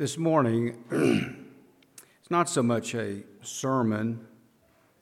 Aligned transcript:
This 0.00 0.16
morning, 0.16 0.82
it's 0.90 2.30
not 2.30 2.48
so 2.48 2.62
much 2.62 2.94
a 2.94 3.22
sermon 3.42 4.26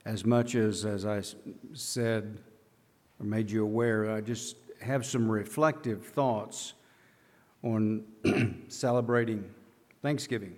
as 0.05 0.25
much 0.25 0.57
as, 0.57 0.85
as 0.85 1.07
I 1.07 1.23
said 1.73 2.41
or 3.21 3.25
made 3.25 3.49
you 3.49 3.63
aware, 3.63 4.11
I 4.11 4.21
just 4.21 4.57
have 4.81 5.07
some 5.07 5.31
reflective 5.31 6.05
thoughts 6.05 6.73
on 7.63 8.03
celebrating 8.67 9.49
Thanksgiving. 10.03 10.57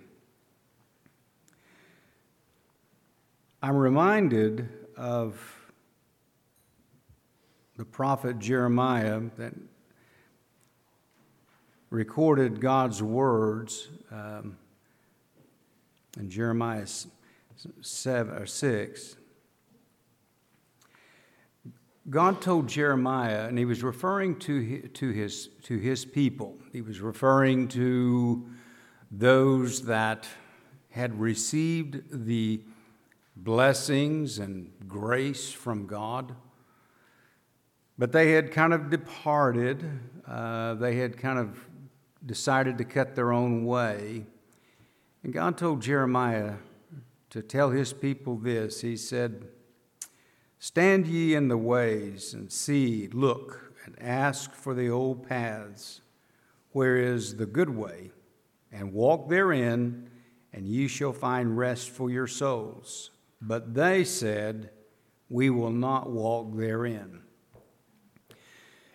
I'm 3.61 3.75
reminded 3.75 4.67
of 4.97 5.39
the 7.77 7.85
prophet 7.85 8.39
Jeremiah 8.39 9.21
that 9.37 9.53
recorded 11.91 12.61
God's 12.61 13.03
words 13.03 13.89
um, 14.11 14.57
in 16.17 16.29
Jeremiah 16.29 16.87
7 17.81 18.33
or 18.33 18.45
6. 18.45 19.15
God 22.09 22.41
told 22.41 22.67
Jeremiah, 22.67 23.47
and 23.47 23.57
he 23.57 23.65
was 23.65 23.83
referring 23.83 24.39
to, 24.39 24.87
to, 24.87 25.09
his, 25.11 25.49
to 25.63 25.77
his 25.77 26.03
people. 26.03 26.57
He 26.71 26.81
was 26.81 26.99
referring 27.01 27.67
to 27.69 28.49
those 29.11 29.83
that 29.83 30.27
had 30.89 31.19
received 31.19 32.25
the 32.25 32.61
blessings 33.35 34.39
and 34.39 34.71
grace 34.87 35.51
from 35.51 35.85
God, 35.85 36.33
but 37.97 38.13
they 38.13 38.31
had 38.31 38.51
kind 38.51 38.73
of 38.73 38.89
departed. 38.89 39.99
Uh, 40.25 40.73
they 40.75 40.95
had 40.95 41.17
kind 41.17 41.37
of 41.37 41.67
decided 42.25 42.77
to 42.77 42.83
cut 42.83 43.15
their 43.15 43.31
own 43.31 43.65
way. 43.65 44.25
And 45.23 45.33
God 45.33 45.57
told 45.57 45.81
Jeremiah 45.81 46.55
to 47.29 47.41
tell 47.41 47.69
his 47.71 47.93
people 47.93 48.37
this 48.37 48.81
He 48.81 48.97
said, 48.97 49.47
Stand 50.59 51.07
ye 51.07 51.33
in 51.33 51.47
the 51.47 51.57
ways 51.57 52.33
and 52.33 52.51
see, 52.51 53.07
look, 53.07 53.73
and 53.85 53.95
ask 53.99 54.53
for 54.53 54.75
the 54.75 54.89
old 54.89 55.27
paths, 55.27 56.01
where 56.71 56.97
is 56.97 57.37
the 57.37 57.47
good 57.47 57.69
way, 57.69 58.11
and 58.71 58.93
walk 58.93 59.27
therein, 59.27 60.09
and 60.53 60.67
ye 60.67 60.87
shall 60.87 61.13
find 61.13 61.57
rest 61.57 61.89
for 61.89 62.11
your 62.11 62.27
souls. 62.27 63.09
But 63.41 63.73
they 63.73 64.03
said, 64.03 64.69
We 65.29 65.49
will 65.49 65.71
not 65.71 66.11
walk 66.11 66.55
therein. 66.55 67.21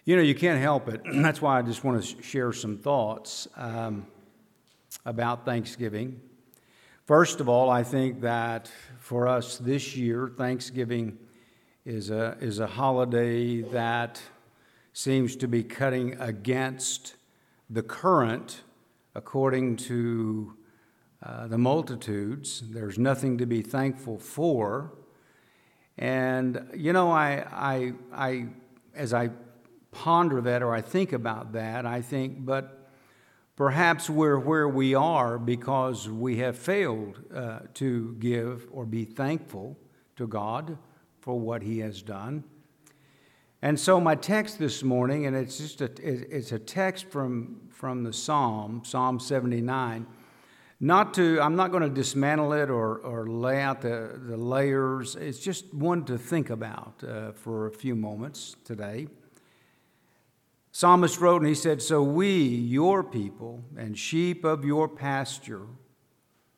You 0.08 0.14
know, 0.14 0.22
you 0.22 0.36
can't 0.36 0.60
help 0.60 0.88
it. 0.88 1.02
That's 1.12 1.42
why 1.42 1.58
I 1.58 1.62
just 1.62 1.82
want 1.82 2.00
to 2.00 2.22
share 2.22 2.52
some 2.52 2.78
thoughts 2.78 3.48
um, 3.56 4.06
about 5.04 5.44
Thanksgiving. 5.44 6.20
First 7.06 7.40
of 7.40 7.48
all, 7.48 7.70
I 7.70 7.82
think 7.82 8.20
that 8.20 8.70
for 9.00 9.26
us 9.26 9.58
this 9.58 9.96
year, 9.96 10.30
Thanksgiving 10.38 11.18
is 11.84 12.10
a, 12.10 12.36
is 12.40 12.60
a 12.60 12.68
holiday 12.68 13.62
that 13.62 14.22
seems 14.92 15.34
to 15.34 15.48
be 15.48 15.64
cutting 15.64 16.16
against 16.20 17.16
the 17.68 17.82
current 17.82 18.62
according 19.16 19.74
to 19.76 20.54
uh, 21.20 21.48
the 21.48 21.58
multitudes. 21.58 22.62
There's 22.70 22.96
nothing 22.96 23.38
to 23.38 23.46
be 23.46 23.60
thankful 23.60 24.20
for. 24.20 24.92
And, 25.98 26.64
you 26.76 26.92
know, 26.92 27.10
I, 27.10 27.44
I, 27.50 27.92
I, 28.14 28.46
as 28.94 29.12
I 29.12 29.30
ponder 29.96 30.40
that 30.42 30.62
or 30.62 30.74
I 30.74 30.82
think 30.82 31.12
about 31.12 31.52
that, 31.52 31.86
I 31.86 32.02
think, 32.02 32.44
but 32.44 32.90
perhaps 33.56 34.10
we're 34.10 34.38
where 34.38 34.68
we 34.68 34.94
are 34.94 35.38
because 35.38 36.08
we 36.08 36.36
have 36.38 36.58
failed 36.58 37.18
uh, 37.34 37.60
to 37.74 38.14
give 38.18 38.68
or 38.70 38.84
be 38.84 39.04
thankful 39.04 39.78
to 40.16 40.26
God 40.26 40.76
for 41.20 41.40
what 41.40 41.62
He 41.62 41.78
has 41.78 42.02
done. 42.02 42.44
And 43.62 43.80
so 43.80 43.98
my 44.00 44.14
text 44.14 44.58
this 44.58 44.82
morning, 44.82 45.26
and 45.26 45.34
it's 45.34 45.56
just 45.56 45.80
a, 45.80 45.90
it's 46.02 46.52
a 46.52 46.58
text 46.58 47.06
from, 47.06 47.62
from 47.70 48.04
the 48.04 48.12
Psalm, 48.12 48.82
Psalm 48.84 49.18
79. 49.18 50.06
Not 50.78 51.14
to, 51.14 51.40
I'm 51.40 51.56
not 51.56 51.70
going 51.70 51.82
to 51.82 51.88
dismantle 51.88 52.52
it 52.52 52.68
or, 52.68 52.98
or 52.98 53.26
lay 53.26 53.62
out 53.62 53.80
the, 53.80 54.20
the 54.22 54.36
layers. 54.36 55.16
It's 55.16 55.38
just 55.38 55.72
one 55.72 56.04
to 56.04 56.18
think 56.18 56.50
about 56.50 57.02
uh, 57.02 57.32
for 57.32 57.66
a 57.66 57.72
few 57.72 57.96
moments 57.96 58.56
today. 58.62 59.08
Psalmist 60.76 61.22
wrote 61.22 61.40
and 61.40 61.48
he 61.48 61.54
said, 61.54 61.80
So 61.80 62.02
we, 62.02 62.36
your 62.36 63.02
people, 63.02 63.64
and 63.78 63.96
sheep 63.96 64.44
of 64.44 64.62
your 64.62 64.86
pasture, 64.86 65.62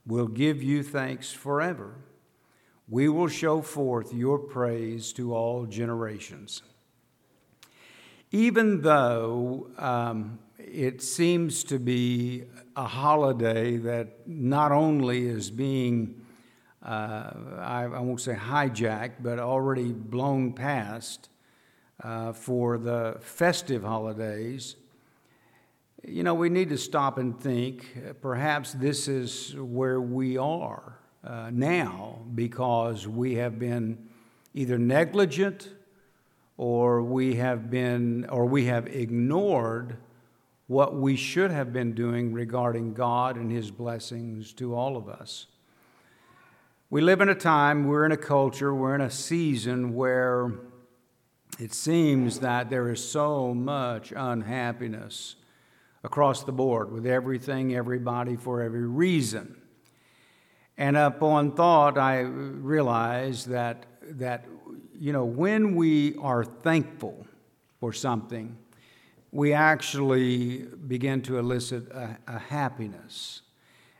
will 0.04 0.26
give 0.26 0.60
you 0.60 0.82
thanks 0.82 1.30
forever. 1.30 1.94
We 2.88 3.08
will 3.08 3.28
show 3.28 3.62
forth 3.62 4.12
your 4.12 4.40
praise 4.40 5.12
to 5.12 5.36
all 5.36 5.66
generations. 5.66 6.64
Even 8.32 8.82
though 8.82 9.70
um, 9.78 10.40
it 10.58 11.00
seems 11.00 11.62
to 11.62 11.78
be 11.78 12.42
a 12.74 12.88
holiday 12.88 13.76
that 13.76 14.26
not 14.26 14.72
only 14.72 15.28
is 15.28 15.48
being, 15.48 16.26
uh, 16.82 17.30
I, 17.60 17.84
I 17.84 18.00
won't 18.00 18.20
say 18.20 18.34
hijacked, 18.34 19.22
but 19.22 19.38
already 19.38 19.92
blown 19.92 20.54
past 20.54 21.28
uh, 22.02 22.32
for 22.32 22.78
the 22.78 23.16
festive 23.20 23.82
holidays, 23.82 24.76
you 26.06 26.22
know, 26.22 26.34
we 26.34 26.48
need 26.48 26.68
to 26.68 26.78
stop 26.78 27.18
and 27.18 27.38
think 27.40 27.96
perhaps 28.22 28.72
this 28.72 29.08
is 29.08 29.54
where 29.56 30.00
we 30.00 30.38
are 30.38 30.98
uh, 31.24 31.50
now 31.52 32.20
because 32.34 33.08
we 33.08 33.34
have 33.34 33.58
been 33.58 34.08
either 34.54 34.78
negligent 34.78 35.70
or 36.56 37.02
we 37.02 37.36
have 37.36 37.70
been 37.70 38.26
or 38.26 38.46
we 38.46 38.66
have 38.66 38.86
ignored 38.86 39.96
what 40.68 40.94
we 40.94 41.16
should 41.16 41.50
have 41.50 41.72
been 41.72 41.94
doing 41.94 42.32
regarding 42.32 42.94
God 42.94 43.36
and 43.36 43.50
his 43.50 43.70
blessings 43.70 44.52
to 44.54 44.74
all 44.74 44.96
of 44.96 45.08
us. 45.08 45.46
We 46.90 47.00
live 47.00 47.20
in 47.20 47.28
a 47.28 47.34
time, 47.34 47.86
we're 47.86 48.04
in 48.06 48.12
a 48.12 48.16
culture, 48.16 48.74
we're 48.74 48.94
in 48.94 49.00
a 49.00 49.10
season 49.10 49.94
where 49.94 50.52
it 51.58 51.74
seems 51.74 52.38
that 52.40 52.70
there 52.70 52.88
is 52.90 53.06
so 53.06 53.52
much 53.52 54.12
unhappiness 54.14 55.34
across 56.04 56.44
the 56.44 56.52
board 56.52 56.92
with 56.92 57.04
everything, 57.04 57.74
everybody, 57.74 58.36
for 58.36 58.62
every 58.62 58.86
reason. 58.86 59.60
And 60.76 60.96
upon 60.96 61.52
thought, 61.52 61.98
I 61.98 62.20
realized 62.20 63.48
that, 63.48 63.86
that 64.02 64.46
you 64.96 65.12
know, 65.12 65.24
when 65.24 65.74
we 65.74 66.14
are 66.16 66.44
thankful 66.44 67.26
for 67.80 67.92
something, 67.92 68.56
we 69.32 69.52
actually 69.52 70.58
begin 70.86 71.22
to 71.22 71.38
elicit 71.38 71.90
a, 71.90 72.16
a 72.28 72.38
happiness. 72.38 73.42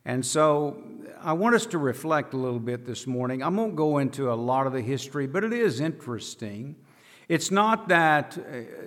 And 0.05 0.25
so 0.25 0.81
I 1.21 1.33
want 1.33 1.57
us 1.57 1.67
to 1.67 1.79
reflect 1.79 2.33
a 2.35 2.37
little 2.37 2.61
bit 2.61 2.87
this 2.87 3.07
morning. 3.07 3.43
I 3.43 3.49
won't 3.49 3.75
go 3.75 3.99
into 3.99 4.33
a 4.33 4.35
lot 4.35 4.69
of 4.69 4.73
the 4.73 4.81
history, 4.81 5.27
but 5.27 5.43
it 5.43 5.53
is 5.53 5.81
interesting 5.81 6.77
it's 7.29 7.51
not 7.51 7.89
that, 7.89 8.39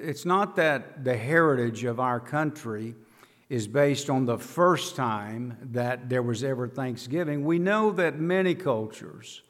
it's 0.02 0.26
not 0.26 0.56
that 0.56 1.04
the 1.04 1.16
heritage 1.16 1.84
of 1.84 2.00
our 2.00 2.20
country 2.20 2.96
is 3.50 3.68
based 3.68 4.10
on 4.10 4.26
the 4.26 4.38
first 4.38 4.96
time 4.96 5.58
that 5.62 6.10
there 6.10 6.24
was 6.24 6.44
ever 6.44 6.68
Thanksgiving. 6.68 7.46
We 7.46 7.60
know 7.60 7.92
that 7.92 8.18
many 8.18 8.56
cultures 8.56 9.42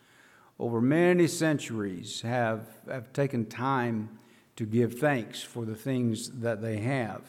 over 0.59 0.81
many 0.81 1.27
centuries 1.27 2.21
have, 2.21 2.67
have 2.89 3.13
taken 3.13 3.45
time 3.45 4.09
to 4.55 4.65
give 4.65 4.99
thanks 4.99 5.41
for 5.41 5.65
the 5.65 5.75
things 5.75 6.29
that 6.41 6.61
they 6.61 6.77
have. 6.77 7.21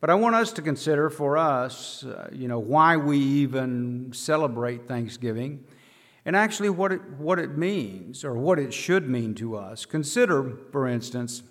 But 0.00 0.10
I 0.10 0.14
want 0.14 0.34
us 0.34 0.52
to 0.52 0.62
consider 0.62 1.10
for 1.10 1.36
us, 1.36 2.04
uh, 2.04 2.28
you 2.32 2.48
know, 2.48 2.58
why 2.58 2.96
we 2.96 3.18
even 3.18 4.12
celebrate 4.12 4.86
Thanksgiving 4.86 5.64
and 6.28 6.36
actually 6.36 6.68
what 6.68 6.92
it, 6.92 7.00
what 7.16 7.38
it 7.38 7.56
means 7.56 8.22
or 8.22 8.34
what 8.34 8.58
it 8.58 8.74
should 8.74 9.08
mean 9.08 9.34
to 9.34 9.56
us. 9.56 9.86
Consider, 9.86 10.58
for 10.70 10.86
instance, 10.86 11.42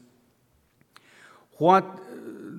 what 1.54 2.00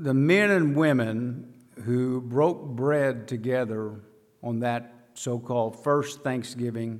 the 0.02 0.12
men 0.12 0.50
and 0.50 0.74
women 0.74 1.54
who 1.84 2.20
broke 2.20 2.64
bread 2.70 3.28
together 3.28 4.00
on 4.42 4.58
that 4.58 4.92
so 5.14 5.38
called 5.38 5.84
first 5.84 6.24
Thanksgiving 6.24 6.98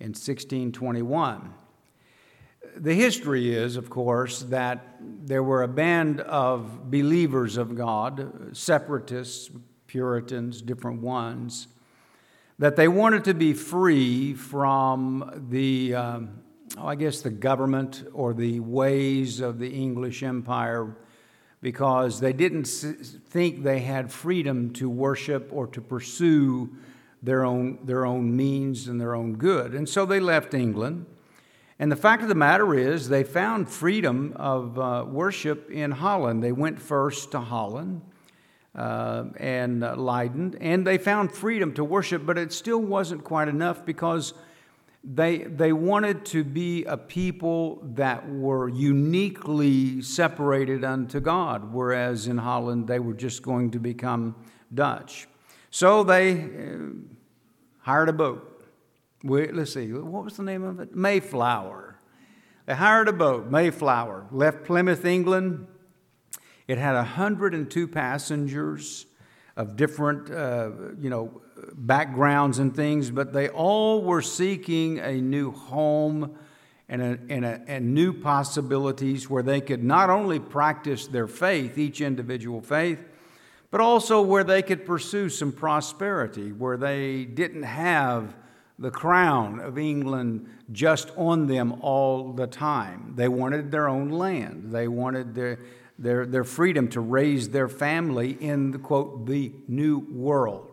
in 0.00 0.12
1621. 0.12 1.52
The 2.74 2.94
history 2.94 3.54
is, 3.54 3.76
of 3.76 3.90
course, 3.90 4.44
that 4.44 4.96
there 4.98 5.42
were 5.42 5.62
a 5.62 5.68
band 5.68 6.22
of 6.22 6.90
believers 6.90 7.58
of 7.58 7.74
God, 7.74 8.56
separatists, 8.56 9.50
Puritans, 9.86 10.62
different 10.62 11.02
ones, 11.02 11.68
that 12.58 12.74
they 12.74 12.88
wanted 12.88 13.24
to 13.24 13.34
be 13.34 13.52
free 13.52 14.34
from 14.34 15.46
the, 15.50 15.94
um, 15.94 16.40
oh, 16.76 16.88
I 16.88 16.96
guess, 16.96 17.20
the 17.20 17.30
government 17.30 18.04
or 18.12 18.34
the 18.34 18.58
ways 18.60 19.40
of 19.40 19.58
the 19.58 19.68
English 19.68 20.22
Empire 20.22 20.96
because 21.60 22.20
they 22.20 22.32
didn't 22.32 22.66
think 22.66 23.62
they 23.62 23.80
had 23.80 24.12
freedom 24.12 24.72
to 24.72 24.88
worship 24.88 25.50
or 25.52 25.66
to 25.68 25.80
pursue 25.80 26.70
their 27.22 27.44
own, 27.44 27.78
their 27.84 28.04
own 28.04 28.36
means 28.36 28.88
and 28.88 29.00
their 29.00 29.14
own 29.14 29.34
good. 29.34 29.74
And 29.74 29.88
so 29.88 30.04
they 30.04 30.20
left 30.20 30.54
England. 30.54 31.06
And 31.80 31.92
the 31.92 31.96
fact 31.96 32.22
of 32.22 32.28
the 32.28 32.34
matter 32.34 32.74
is, 32.74 33.08
they 33.08 33.22
found 33.22 33.68
freedom 33.68 34.32
of 34.34 34.78
uh, 34.78 35.04
worship 35.06 35.70
in 35.70 35.92
Holland. 35.92 36.42
They 36.42 36.52
went 36.52 36.80
first 36.80 37.30
to 37.32 37.40
Holland 37.40 38.02
uh, 38.78 39.24
and 39.38 39.82
uh, 39.82 39.96
Leiden, 39.96 40.56
and 40.60 40.86
they 40.86 40.98
found 40.98 41.32
freedom 41.32 41.74
to 41.74 41.82
worship, 41.82 42.24
but 42.24 42.38
it 42.38 42.52
still 42.52 42.78
wasn't 42.78 43.24
quite 43.24 43.48
enough 43.48 43.84
because 43.84 44.34
they, 45.02 45.38
they 45.38 45.72
wanted 45.72 46.24
to 46.26 46.44
be 46.44 46.84
a 46.84 46.96
people 46.96 47.82
that 47.94 48.28
were 48.30 48.68
uniquely 48.68 50.00
separated 50.00 50.84
unto 50.84 51.18
God, 51.18 51.72
whereas 51.72 52.28
in 52.28 52.38
Holland 52.38 52.86
they 52.86 53.00
were 53.00 53.14
just 53.14 53.42
going 53.42 53.72
to 53.72 53.80
become 53.80 54.36
Dutch. 54.72 55.26
So 55.70 56.04
they 56.04 56.42
uh, 56.42 56.76
hired 57.80 58.08
a 58.08 58.12
boat. 58.12 58.64
We, 59.24 59.48
let's 59.48 59.74
see, 59.74 59.92
what 59.92 60.24
was 60.24 60.36
the 60.36 60.44
name 60.44 60.62
of 60.62 60.78
it? 60.78 60.94
Mayflower. 60.94 61.98
They 62.66 62.74
hired 62.74 63.08
a 63.08 63.12
boat, 63.12 63.50
Mayflower, 63.50 64.26
left 64.30 64.62
Plymouth, 64.62 65.04
England. 65.04 65.66
It 66.68 66.76
had 66.78 66.94
102 66.94 67.88
passengers 67.88 69.06
of 69.56 69.74
different, 69.74 70.30
uh, 70.30 70.70
you 71.00 71.10
know, 71.10 71.40
backgrounds 71.74 72.58
and 72.58 72.76
things, 72.76 73.10
but 73.10 73.32
they 73.32 73.48
all 73.48 74.02
were 74.02 74.22
seeking 74.22 74.98
a 74.98 75.14
new 75.14 75.50
home 75.50 76.38
and, 76.88 77.02
a, 77.02 77.18
and, 77.28 77.44
a, 77.44 77.60
and 77.66 77.94
new 77.94 78.12
possibilities 78.12 79.28
where 79.28 79.42
they 79.42 79.60
could 79.60 79.82
not 79.82 80.10
only 80.10 80.38
practice 80.38 81.06
their 81.06 81.26
faith, 81.26 81.76
each 81.78 82.00
individual 82.00 82.60
faith, 82.60 83.02
but 83.70 83.80
also 83.80 84.22
where 84.22 84.44
they 84.44 84.62
could 84.62 84.86
pursue 84.86 85.28
some 85.28 85.52
prosperity, 85.52 86.52
where 86.52 86.76
they 86.76 87.24
didn't 87.24 87.64
have 87.64 88.34
the 88.78 88.90
crown 88.90 89.58
of 89.58 89.76
England 89.76 90.48
just 90.70 91.10
on 91.16 91.46
them 91.46 91.74
all 91.80 92.32
the 92.32 92.46
time. 92.46 93.12
They 93.16 93.28
wanted 93.28 93.70
their 93.70 93.88
own 93.88 94.10
land. 94.10 94.70
They 94.70 94.86
wanted 94.86 95.34
their, 95.34 95.58
their, 95.98 96.26
their 96.26 96.44
freedom 96.44 96.88
to 96.88 97.00
raise 97.00 97.50
their 97.50 97.68
family 97.68 98.30
in 98.30 98.70
the 98.70 98.78
quote, 98.78 99.26
the 99.26 99.52
new 99.66 99.98
world. 99.98 100.70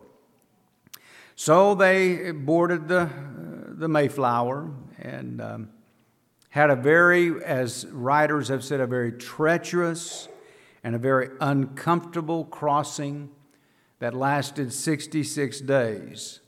So 1.34 1.74
they 1.74 2.30
boarded 2.30 2.88
the, 2.88 3.10
the 3.76 3.88
Mayflower 3.88 4.70
and 4.98 5.40
um, 5.40 5.70
had 6.48 6.70
a 6.70 6.76
very, 6.76 7.44
as 7.44 7.86
writers 7.86 8.48
have 8.48 8.64
said, 8.64 8.80
a 8.80 8.86
very 8.86 9.12
treacherous 9.12 10.28
and 10.82 10.94
a 10.94 10.98
very 10.98 11.28
uncomfortable 11.40 12.44
crossing 12.44 13.28
that 13.98 14.14
lasted 14.14 14.72
66 14.72 15.60
days. 15.60 16.40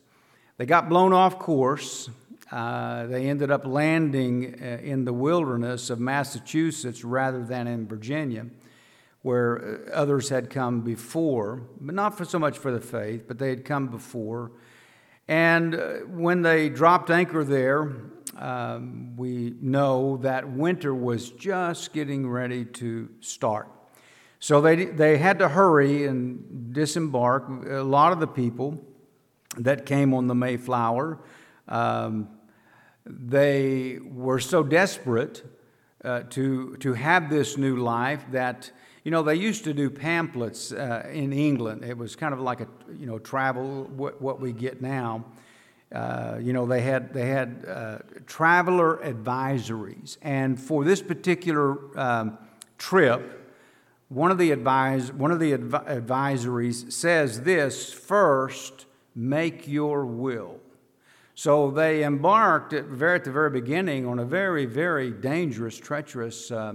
They 0.56 0.66
got 0.66 0.88
blown 0.88 1.12
off 1.12 1.38
course. 1.38 2.08
Uh, 2.50 3.06
they 3.06 3.28
ended 3.28 3.50
up 3.50 3.66
landing 3.66 4.58
uh, 4.62 4.78
in 4.82 5.04
the 5.04 5.12
wilderness 5.12 5.90
of 5.90 6.00
Massachusetts 6.00 7.04
rather 7.04 7.44
than 7.44 7.66
in 7.66 7.86
Virginia, 7.86 8.46
where 9.22 9.88
uh, 9.88 9.92
others 9.92 10.28
had 10.28 10.50
come 10.50 10.80
before, 10.80 11.62
but 11.80 11.94
not 11.94 12.16
for 12.16 12.24
so 12.24 12.38
much 12.38 12.58
for 12.58 12.70
the 12.70 12.80
faith, 12.80 13.24
but 13.26 13.38
they 13.38 13.50
had 13.50 13.64
come 13.64 13.88
before. 13.88 14.52
And 15.26 15.74
uh, 15.74 15.94
when 16.06 16.42
they 16.42 16.68
dropped 16.68 17.10
anchor 17.10 17.44
there, 17.44 17.92
um, 18.36 19.16
we 19.16 19.54
know 19.60 20.18
that 20.18 20.48
winter 20.48 20.94
was 20.94 21.30
just 21.30 21.92
getting 21.92 22.28
ready 22.28 22.64
to 22.64 23.08
start. 23.20 23.68
So 24.40 24.60
they, 24.60 24.84
they 24.84 25.18
had 25.18 25.40
to 25.40 25.48
hurry 25.48 26.06
and 26.06 26.72
disembark. 26.72 27.48
A 27.48 27.82
lot 27.82 28.12
of 28.12 28.20
the 28.20 28.28
people 28.28 28.80
that 29.56 29.84
came 29.84 30.14
on 30.14 30.28
the 30.28 30.34
Mayflower, 30.34 31.18
um, 31.66 32.28
they 33.04 33.98
were 34.00 34.38
so 34.38 34.62
desperate 34.62 35.42
uh, 36.04 36.22
to, 36.30 36.76
to 36.76 36.92
have 36.92 37.28
this 37.28 37.56
new 37.56 37.76
life 37.76 38.24
that 38.30 38.70
you 39.08 39.10
know, 39.10 39.22
they 39.22 39.36
used 39.36 39.64
to 39.64 39.72
do 39.72 39.88
pamphlets 39.88 40.70
uh, 40.70 41.08
in 41.10 41.32
England. 41.32 41.82
It 41.82 41.96
was 41.96 42.14
kind 42.14 42.34
of 42.34 42.40
like 42.40 42.60
a, 42.60 42.68
you 42.92 43.06
know, 43.06 43.18
travel, 43.18 43.84
what, 43.84 44.20
what 44.20 44.38
we 44.38 44.52
get 44.52 44.82
now. 44.82 45.24
Uh, 45.90 46.36
you 46.38 46.52
know, 46.52 46.66
they 46.66 46.82
had, 46.82 47.14
they 47.14 47.28
had 47.28 47.64
uh, 47.66 47.98
traveler 48.26 48.98
advisories. 49.02 50.18
And 50.20 50.60
for 50.60 50.84
this 50.84 51.00
particular 51.00 51.98
um, 51.98 52.36
trip, 52.76 53.50
one 54.10 54.30
of 54.30 54.36
the, 54.36 54.50
advise, 54.50 55.10
one 55.10 55.30
of 55.30 55.40
the 55.40 55.54
adv- 55.54 55.86
advisories 55.86 56.92
says 56.92 57.40
this 57.44 57.90
first, 57.90 58.84
make 59.14 59.66
your 59.66 60.04
will. 60.04 60.60
So 61.34 61.70
they 61.70 62.04
embarked 62.04 62.74
at, 62.74 62.84
very, 62.84 63.14
at 63.14 63.24
the 63.24 63.32
very 63.32 63.48
beginning 63.48 64.04
on 64.04 64.18
a 64.18 64.26
very, 64.26 64.66
very 64.66 65.10
dangerous, 65.12 65.78
treacherous 65.78 66.50
uh, 66.50 66.74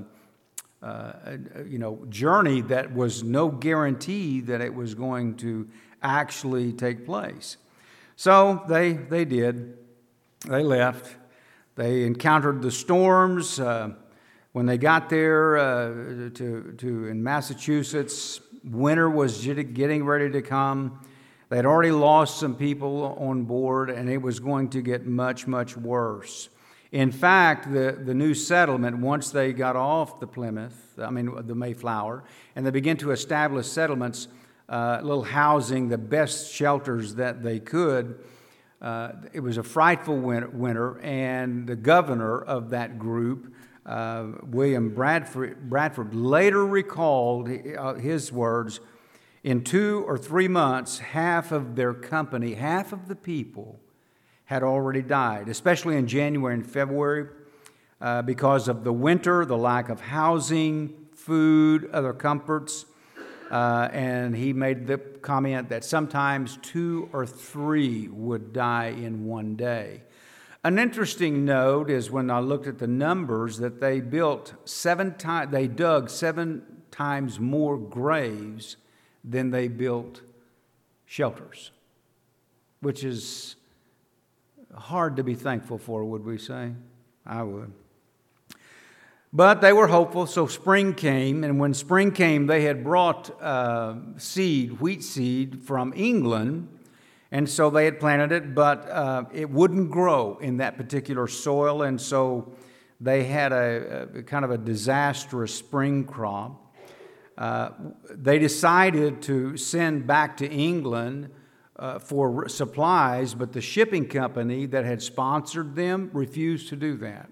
uh, 0.83 1.37
you 1.65 1.79
know, 1.79 2.05
journey 2.09 2.61
that 2.61 2.93
was 2.93 3.23
no 3.23 3.49
guarantee 3.49 4.41
that 4.41 4.61
it 4.61 4.73
was 4.73 4.95
going 4.95 5.35
to 5.37 5.67
actually 6.01 6.73
take 6.73 7.05
place. 7.05 7.57
So 8.15 8.63
they, 8.67 8.93
they 8.93 9.25
did. 9.25 9.77
They 10.47 10.61
left. 10.61 11.15
They 11.75 12.03
encountered 12.03 12.61
the 12.61 12.71
storms. 12.71 13.59
Uh, 13.59 13.91
when 14.51 14.65
they 14.65 14.77
got 14.77 15.09
there 15.09 15.57
uh, 15.57 16.29
to, 16.35 16.75
to, 16.77 17.07
in 17.07 17.23
Massachusetts, 17.23 18.41
winter 18.63 19.09
was 19.09 19.45
getting 19.45 20.05
ready 20.05 20.29
to 20.29 20.41
come. 20.41 20.99
They 21.49 21.55
had 21.55 21.65
already 21.65 21.91
lost 21.91 22.39
some 22.39 22.55
people 22.55 23.17
on 23.19 23.43
board, 23.43 23.89
and 23.89 24.09
it 24.09 24.21
was 24.21 24.39
going 24.39 24.69
to 24.71 24.81
get 24.81 25.05
much, 25.05 25.47
much 25.47 25.77
worse. 25.77 26.49
In 26.93 27.11
fact, 27.11 27.73
the, 27.73 27.99
the 27.99 28.13
new 28.13 28.35
settlement, 28.35 28.99
once 28.99 29.31
they 29.31 29.51
got 29.51 29.75
off 29.75 30.19
the 30.19 30.27
Plymouth, 30.27 30.93
I 30.99 31.09
mean 31.09 31.33
the 31.47 31.55
Mayflower, 31.55 32.23
and 32.55 32.63
they 32.63 32.69
began 32.69 32.97
to 32.97 33.09
establish 33.09 33.67
settlements, 33.67 34.27
uh, 34.69 34.99
little 35.01 35.23
housing, 35.23 35.89
the 35.89 35.97
best 35.97 36.53
shelters 36.53 37.15
that 37.15 37.41
they 37.41 37.59
could, 37.59 38.19
uh, 38.79 39.13
it 39.33 39.39
was 39.39 39.57
a 39.57 39.63
frightful 39.63 40.19
winter, 40.19 40.99
and 40.99 41.65
the 41.65 41.75
governor 41.75 42.39
of 42.39 42.69
that 42.69 42.99
group, 42.99 43.55
uh, 43.87 44.27
William 44.43 44.93
Bradford, 44.93 45.67
Bradford, 45.67 46.13
later 46.13 46.63
recalled 46.63 47.49
uh, 47.49 47.95
his 47.95 48.31
words 48.31 48.81
in 49.43 49.63
two 49.63 50.03
or 50.05 50.15
three 50.15 50.47
months, 50.47 50.99
half 50.99 51.51
of 51.51 51.75
their 51.75 51.95
company, 51.95 52.53
half 52.53 52.93
of 52.93 53.07
the 53.07 53.15
people, 53.15 53.79
had 54.45 54.63
already 54.63 55.01
died, 55.01 55.49
especially 55.49 55.97
in 55.97 56.07
January 56.07 56.53
and 56.53 56.65
February, 56.65 57.27
uh, 58.01 58.21
because 58.21 58.67
of 58.67 58.83
the 58.83 58.93
winter, 58.93 59.45
the 59.45 59.57
lack 59.57 59.89
of 59.89 60.01
housing, 60.01 60.93
food, 61.13 61.89
other 61.91 62.13
comforts. 62.13 62.85
Uh, 63.49 63.87
and 63.93 64.35
he 64.35 64.51
made 64.51 64.87
the 64.87 64.97
comment 64.97 65.69
that 65.69 65.85
sometimes 65.85 66.57
two 66.61 67.07
or 67.13 67.25
three 67.25 68.07
would 68.07 68.51
die 68.51 68.87
in 68.87 69.25
one 69.25 69.55
day. 69.55 70.01
An 70.63 70.79
interesting 70.79 71.45
note 71.45 71.89
is 71.89 72.09
when 72.09 72.31
I 72.31 72.39
looked 72.39 72.67
at 72.67 72.79
the 72.79 72.87
numbers 72.87 73.57
that 73.57 73.79
they 73.79 73.99
built 73.99 74.53
seven 74.65 75.15
times, 75.15 75.51
they 75.51 75.67
dug 75.67 76.09
seven 76.09 76.63
times 76.89 77.39
more 77.39 77.77
graves 77.77 78.77
than 79.23 79.51
they 79.51 79.67
built 79.67 80.21
shelters, 81.05 81.71
which 82.79 83.03
is 83.03 83.55
hard 84.75 85.17
to 85.17 85.23
be 85.23 85.35
thankful 85.35 85.77
for, 85.77 86.03
would 86.05 86.25
we 86.25 86.37
say? 86.37 86.71
I 87.25 87.43
would. 87.43 87.71
But 89.35 89.61
they 89.61 89.73
were 89.73 89.87
hopeful, 89.87 90.27
so 90.27 90.45
spring 90.45 90.93
came, 90.93 91.43
and 91.43 91.59
when 91.59 91.73
spring 91.73 92.11
came, 92.11 92.45
they 92.45 92.61
had 92.61 92.83
brought 92.83 93.41
uh, 93.41 93.95
seed, 94.17 94.79
wheat 94.79 95.03
seed, 95.03 95.63
from 95.63 95.91
England, 95.95 96.67
and 97.31 97.49
so 97.49 97.71
they 97.71 97.85
had 97.85 97.99
planted 97.99 98.31
it, 98.31 98.53
but 98.53 98.87
uh, 98.89 99.23
it 99.33 99.49
wouldn't 99.49 99.89
grow 99.89 100.37
in 100.37 100.57
that 100.57 100.77
particular 100.77 101.27
soil, 101.27 101.81
and 101.81 101.99
so 101.99 102.53
they 103.01 103.23
had 103.23 103.51
a, 103.51 104.07
a 104.13 104.21
kind 104.21 104.45
of 104.45 104.51
a 104.51 104.57
disastrous 104.57 105.51
spring 105.51 106.05
crop. 106.05 106.75
Uh, 107.35 107.69
they 108.11 108.37
decided 108.37 109.23
to 109.23 109.57
send 109.57 110.05
back 110.05 110.37
to 110.37 110.47
England 110.47 111.31
uh, 111.77 111.99
for 111.99 112.47
supplies, 112.47 113.33
but 113.33 113.51
the 113.53 113.61
shipping 113.61 114.07
company 114.07 114.65
that 114.67 114.85
had 114.85 115.01
sponsored 115.01 115.75
them 115.75 116.09
refused 116.13 116.69
to 116.69 116.75
do 116.75 116.97
that. 116.97 117.29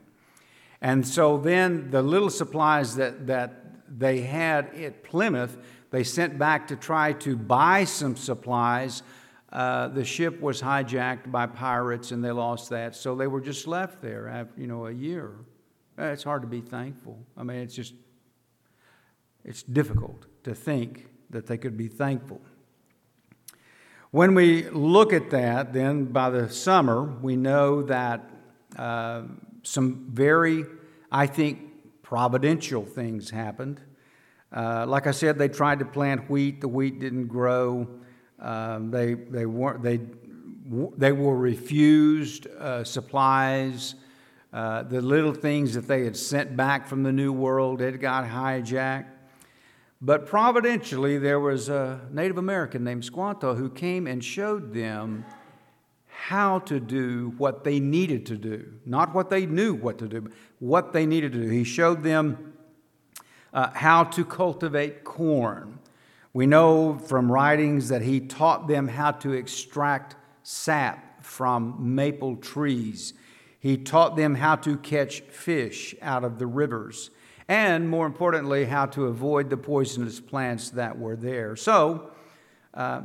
And 0.82 1.08
so 1.08 1.38
then 1.38 1.92
the 1.92 2.02
little 2.02 2.30
supplies 2.30 2.96
that, 2.96 3.28
that 3.28 3.66
they 3.88 4.22
had 4.22 4.74
at 4.76 5.04
Plymouth, 5.04 5.58
they 5.92 6.04
sent 6.04 6.40
back 6.40 6.68
to 6.70 6.76
try 6.76 7.14
to 7.14 7.36
buy 7.36 7.84
some 7.84 8.16
supplies. 8.16 9.04
Uh, 9.52 9.90
the 9.90 10.04
ship 10.04 10.42
was 10.42 10.62
hijacked 10.62 11.30
by 11.30 11.46
pirates 11.46 12.12
and 12.12 12.24
they 12.24 12.32
lost 12.32 12.70
that. 12.72 12.96
So 12.96 13.16
they 13.16 13.28
were 13.28 13.42
just 13.42 13.68
left 13.68 14.02
there 14.02 14.28
after, 14.28 14.60
you 14.60 14.68
know, 14.68 14.88
a 14.88 14.92
year. 14.92 15.34
Uh, 16.00 16.06
it's 16.06 16.24
hard 16.24 16.42
to 16.42 16.48
be 16.48 16.62
thankful. 16.62 17.20
I 17.38 17.44
mean, 17.44 17.58
it's 17.58 17.76
just 17.76 17.94
it's 19.44 19.64
difficult 19.64 20.26
to 20.44 20.56
think 20.56 21.08
that 21.30 21.48
they 21.48 21.58
could 21.58 21.78
be 21.78 21.88
thankful. 21.88 22.42
When 24.12 24.36
we 24.36 24.68
look 24.70 25.14
at 25.14 25.30
that, 25.30 25.72
then 25.72 26.04
by 26.04 26.30
the 26.32 26.50
summer, 26.50 27.02
we 27.02 27.38
know 27.38 27.82
that 27.84 28.30
uh, 28.76 29.22
some 29.64 30.08
very, 30.12 30.66
I 31.10 31.28
think, 31.28 32.02
providential 32.04 32.84
things 32.84 33.30
happened. 33.30 33.80
Uh, 34.52 34.86
like 34.86 35.08
I 35.08 35.12
said, 35.12 35.38
they 35.38 35.48
tried 35.48 35.80
to 35.80 35.86
plant 35.86 36.30
wheat. 36.30 36.60
The 36.60 36.68
wheat 36.68 37.00
didn't 37.00 37.28
grow. 37.28 37.88
Um, 38.38 38.92
they 38.92 39.14
they 39.14 39.46
weren't 39.46 39.82
they 39.82 40.02
they 40.98 41.14
were 41.14 41.38
refused 41.38 42.48
uh, 42.48 42.84
supplies. 42.84 43.96
Uh, 44.52 44.84
the 44.84 45.02
little 45.02 45.34
things 45.34 45.74
that 45.76 45.88
they 45.88 46.04
had 46.04 46.18
sent 46.18 46.58
back 46.58 46.86
from 46.86 47.04
the 47.04 47.14
New 47.14 47.32
World 47.32 47.80
had 47.80 48.02
got 48.02 48.26
hijacked. 48.26 49.11
But 50.02 50.26
providentially, 50.26 51.20
there 51.20 51.40
was 51.40 51.70
a 51.70 52.02
Native 52.12 52.40
American 52.40 52.84
named 52.84 53.06
Squanto 53.06 53.54
who 53.54 53.70
came 53.70 54.08
and 54.08 54.24
showed 54.24 54.74
them 54.74 55.26
how 56.08 56.60
to 56.60 56.80
do 56.80 57.34
what 57.38 57.64
they 57.64 57.80
needed 57.80 58.26
to 58.28 58.38
do. 58.38 58.74
Not 58.86 59.14
what 59.14 59.30
they 59.30 59.46
knew 59.46 59.76
what 59.76 60.00
to 60.00 60.08
do, 60.08 60.22
but 60.22 60.34
what 60.58 60.92
they 60.92 61.06
needed 61.06 61.34
to 61.34 61.42
do. 61.44 61.50
He 61.50 61.64
showed 61.64 62.02
them 62.02 62.54
uh, 63.54 63.70
how 63.74 64.06
to 64.06 64.26
cultivate 64.26 65.04
corn. 65.04 65.78
We 66.34 66.48
know 66.48 66.98
from 66.98 67.32
writings 67.32 67.90
that 67.90 68.02
he 68.02 68.22
taught 68.22 68.68
them 68.68 68.88
how 68.88 69.12
to 69.12 69.34
extract 69.34 70.16
sap 70.42 71.24
from 71.24 71.94
maple 71.94 72.38
trees. 72.38 73.14
He 73.60 73.78
taught 73.78 74.16
them 74.16 74.36
how 74.36 74.56
to 74.58 74.78
catch 74.78 75.22
fish 75.22 75.94
out 76.02 76.24
of 76.24 76.40
the 76.40 76.48
rivers 76.48 77.12
and 77.52 77.90
more 77.90 78.06
importantly, 78.06 78.64
how 78.64 78.86
to 78.86 79.08
avoid 79.08 79.50
the 79.50 79.58
poisonous 79.58 80.22
plants 80.22 80.70
that 80.70 80.98
were 80.98 81.18
there. 81.18 81.58
So, 81.58 82.10
uh, 82.74 83.02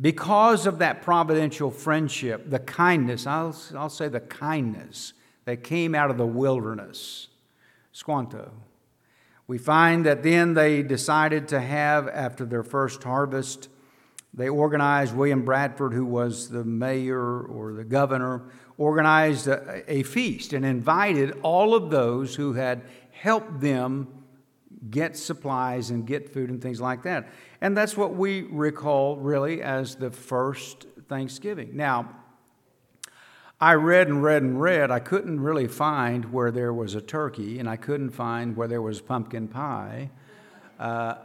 because 0.00 0.66
of 0.66 0.80
that 0.80 1.02
providential 1.02 1.70
friendship, 1.70 2.50
the 2.50 2.58
kindness, 2.58 3.28
I'll, 3.28 3.54
I'll 3.76 3.88
say 3.88 4.08
the 4.08 4.18
kindness 4.18 5.12
that 5.44 5.62
came 5.62 5.94
out 5.94 6.10
of 6.10 6.16
the 6.16 6.26
wilderness, 6.26 7.28
Squanto, 7.92 8.50
we 9.46 9.56
find 9.56 10.04
that 10.04 10.24
then 10.24 10.54
they 10.54 10.82
decided 10.82 11.46
to 11.48 11.60
have, 11.60 12.08
after 12.08 12.44
their 12.44 12.64
first 12.64 13.04
harvest, 13.04 13.68
they 14.34 14.48
organized, 14.48 15.14
William 15.14 15.44
Bradford, 15.44 15.92
who 15.92 16.06
was 16.06 16.48
the 16.48 16.64
mayor 16.64 17.42
or 17.42 17.72
the 17.72 17.84
governor, 17.84 18.42
organized 18.78 19.46
a, 19.46 19.84
a 19.92 20.02
feast 20.02 20.54
and 20.54 20.64
invited 20.64 21.38
all 21.42 21.74
of 21.74 21.90
those 21.90 22.34
who 22.34 22.54
had 22.54 22.82
help 23.20 23.60
them 23.60 24.08
get 24.88 25.14
supplies 25.14 25.90
and 25.90 26.06
get 26.06 26.32
food 26.32 26.48
and 26.48 26.62
things 26.62 26.80
like 26.80 27.02
that. 27.02 27.28
And 27.60 27.76
that's 27.76 27.94
what 27.94 28.14
we 28.14 28.42
recall 28.44 29.16
really 29.16 29.60
as 29.60 29.96
the 29.96 30.10
first 30.10 30.86
Thanksgiving. 31.06 31.76
Now, 31.76 32.16
I 33.60 33.74
read 33.74 34.08
and 34.08 34.22
read 34.22 34.42
and 34.42 34.58
read. 34.58 34.90
I 34.90 35.00
couldn't 35.00 35.38
really 35.38 35.68
find 35.68 36.32
where 36.32 36.50
there 36.50 36.72
was 36.72 36.94
a 36.94 37.02
turkey, 37.02 37.58
and 37.58 37.68
I 37.68 37.76
couldn't 37.76 38.10
find 38.10 38.56
where 38.56 38.68
there 38.68 38.80
was 38.80 39.02
pumpkin 39.02 39.48
pie. 39.48 40.08
Uh, 40.78 41.16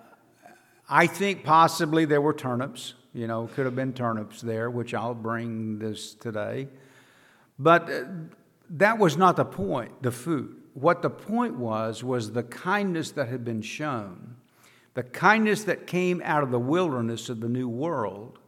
I 0.89 1.07
think 1.07 1.45
possibly 1.45 2.03
there 2.03 2.19
were 2.19 2.33
turnips. 2.33 2.93
You 3.13 3.27
know, 3.27 3.47
could 3.55 3.63
have 3.63 3.75
been 3.77 3.93
turnips 3.93 4.41
there, 4.41 4.69
which 4.69 4.93
I'll 4.93 5.13
bring 5.13 5.79
this 5.79 6.13
today. 6.13 6.67
But 7.57 7.89
uh, 7.89 8.03
that 8.71 8.97
was 8.97 9.15
not 9.15 9.37
the 9.37 9.45
point, 9.45 10.03
the 10.03 10.11
food 10.11 10.57
what 10.75 11.01
the 11.01 11.09
point 11.09 11.55
was 11.55 12.03
was 12.03 12.33
the 12.33 12.43
kindness 12.43 13.11
that 13.11 13.29
had 13.29 13.45
been 13.45 13.61
shown, 13.61 14.35
the 14.93 15.03
kindness 15.03 15.63
that 15.63 15.87
came 15.87 16.21
out 16.23 16.43
of 16.43 16.51
the 16.51 16.59
wilderness 16.59 17.29
of 17.29 17.39
the 17.39 17.47
new 17.47 17.67
world, 17.67 18.39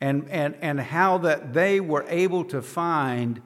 and, 0.00 0.28
and, 0.28 0.56
and 0.60 0.80
how 0.80 1.18
that 1.18 1.52
they 1.52 1.78
were 1.78 2.04
able 2.08 2.44
to 2.44 2.60
find 2.60 3.40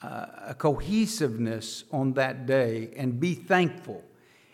uh, 0.00 0.26
a 0.48 0.54
cohesiveness 0.54 1.84
on 1.92 2.14
that 2.14 2.46
day 2.46 2.90
and 2.96 3.20
be 3.20 3.34
thankful. 3.34 4.02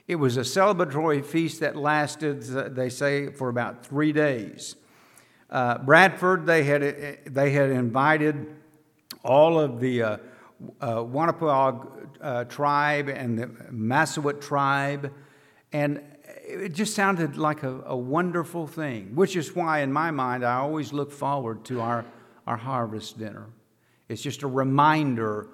It 0.09 0.17
was 0.17 0.37
a 0.37 0.41
celebratory 0.41 1.25
feast 1.25 1.61
that 1.61 1.77
lasted, 1.77 2.43
they 2.75 2.89
say, 2.89 3.31
for 3.31 3.49
about 3.49 3.87
three 3.87 4.13
days. 4.13 4.75
Uh, 5.49 5.79
Bradford, 5.79 6.45
they 6.45 6.65
had, 6.65 6.83
they 7.25 7.51
had 7.53 7.71
invited 7.71 8.53
all 9.23 9.61
of 9.61 9.79
the 9.79 10.03
uh, 10.03 10.17
uh, 10.81 11.05
Wampanoag 11.05 12.06
uh, 12.21 12.45
tribe 12.45 13.09
and 13.09 13.39
the 13.39 13.47
Massawat 13.47 14.41
tribe, 14.41 15.13
and 15.73 16.01
it 16.47 16.73
just 16.73 16.95
sounded 16.95 17.37
like 17.37 17.63
a, 17.63 17.83
a, 17.87 17.97
wonderful 17.97 18.67
thing, 18.67 19.15
which 19.15 19.37
is 19.37 19.55
why, 19.55 19.81
in 19.81 19.93
my 19.93 20.11
mind, 20.11 20.45
I 20.45 20.57
always 20.57 20.93
look 20.93 21.13
forward 21.13 21.65
to 21.67 21.81
our, 21.81 22.05
our 22.47 22.57
harvest 22.57 23.19
dinner. 23.19 23.47
It's 24.09 24.23
just 24.23 24.43
a 24.43 24.47
reminder 24.47 25.49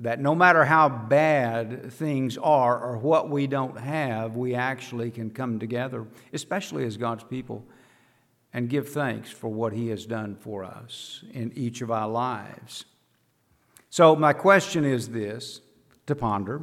that 0.00 0.20
no 0.20 0.34
matter 0.34 0.64
how 0.64 0.88
bad 0.88 1.92
things 1.92 2.36
are 2.38 2.80
or 2.80 2.98
what 2.98 3.30
we 3.30 3.46
don't 3.46 3.78
have, 3.78 4.36
we 4.36 4.54
actually 4.54 5.10
can 5.10 5.30
come 5.30 5.58
together, 5.58 6.06
especially 6.32 6.84
as 6.84 6.96
God's 6.96 7.24
people, 7.24 7.64
and 8.52 8.68
give 8.68 8.88
thanks 8.88 9.30
for 9.30 9.48
what 9.48 9.72
He 9.72 9.88
has 9.88 10.04
done 10.04 10.34
for 10.34 10.64
us 10.64 11.24
in 11.32 11.52
each 11.54 11.82
of 11.82 11.90
our 11.90 12.08
lives. 12.08 12.84
So, 13.90 14.16
my 14.16 14.32
question 14.32 14.84
is 14.84 15.10
this 15.10 15.60
to 16.06 16.14
ponder. 16.14 16.62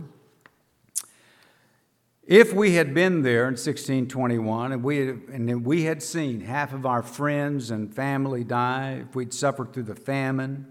If 2.26 2.54
we 2.54 2.76
had 2.76 2.94
been 2.94 3.24
there 3.24 3.44
in 3.44 3.54
1621 3.54 4.72
and 4.72 4.84
we, 4.84 4.98
had, 4.98 5.22
and 5.32 5.66
we 5.66 5.84
had 5.84 6.04
seen 6.04 6.42
half 6.42 6.74
of 6.74 6.86
our 6.86 7.02
friends 7.02 7.72
and 7.72 7.94
family 7.94 8.44
die, 8.44 9.04
if 9.08 9.16
we'd 9.16 9.34
suffered 9.34 9.74
through 9.74 9.84
the 9.84 9.96
famine 9.96 10.68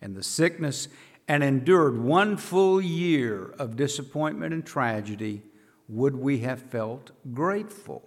and 0.00 0.16
the 0.16 0.22
sickness 0.22 0.88
and 1.28 1.44
endured 1.44 1.98
one 1.98 2.38
full 2.38 2.80
year 2.80 3.54
of 3.58 3.76
disappointment 3.76 4.54
and 4.54 4.64
tragedy, 4.64 5.42
would 5.86 6.16
we 6.16 6.38
have 6.38 6.62
felt 6.62 7.10
grateful? 7.34 8.02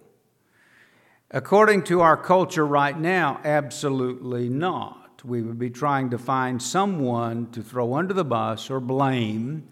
According 1.30 1.84
to 1.84 2.00
our 2.00 2.16
culture 2.16 2.66
right 2.66 2.98
now, 2.98 3.40
absolutely 3.44 4.48
not 4.48 5.06
we 5.26 5.42
would 5.42 5.58
be 5.58 5.70
trying 5.70 6.10
to 6.10 6.18
find 6.18 6.62
someone 6.62 7.50
to 7.50 7.62
throw 7.62 7.94
under 7.94 8.14
the 8.14 8.24
bus 8.24 8.70
or 8.70 8.80
blame 8.80 9.66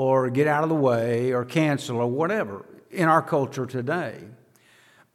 or 0.00 0.30
get 0.30 0.46
out 0.46 0.62
of 0.62 0.70
the 0.70 0.74
way 0.74 1.30
or 1.30 1.44
cancel 1.44 1.98
or 1.98 2.06
whatever 2.06 2.64
in 2.90 3.06
our 3.06 3.20
culture 3.20 3.66
today. 3.66 4.16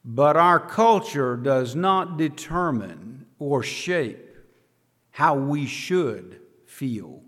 But 0.04 0.38
our 0.38 0.60
culture 0.60 1.36
does 1.36 1.76
not 1.76 2.18
determine 2.18 3.26
or 3.40 3.64
shape 3.64 4.38
how 5.10 5.34
we 5.34 5.66
should 5.66 6.40
feel 6.68 7.24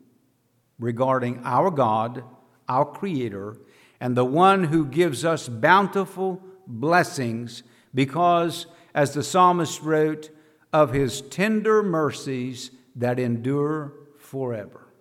regarding 0.77 1.41
our 1.43 1.71
God, 1.71 2.23
our 2.69 2.85
Creator, 2.85 3.57
and 3.99 4.15
the 4.15 4.23
one 4.23 4.65
who 4.65 4.85
gives 4.85 5.25
us 5.25 5.49
bountiful 5.49 6.39
blessings 6.67 7.63
because, 7.91 8.67
as 8.93 9.15
the 9.15 9.23
psalmist 9.23 9.81
wrote, 9.81 10.29
of 10.71 10.93
his 10.93 11.21
tender 11.21 11.81
mercies 11.81 12.69
that 12.95 13.17
endure 13.17 13.93
forever. 14.19 14.93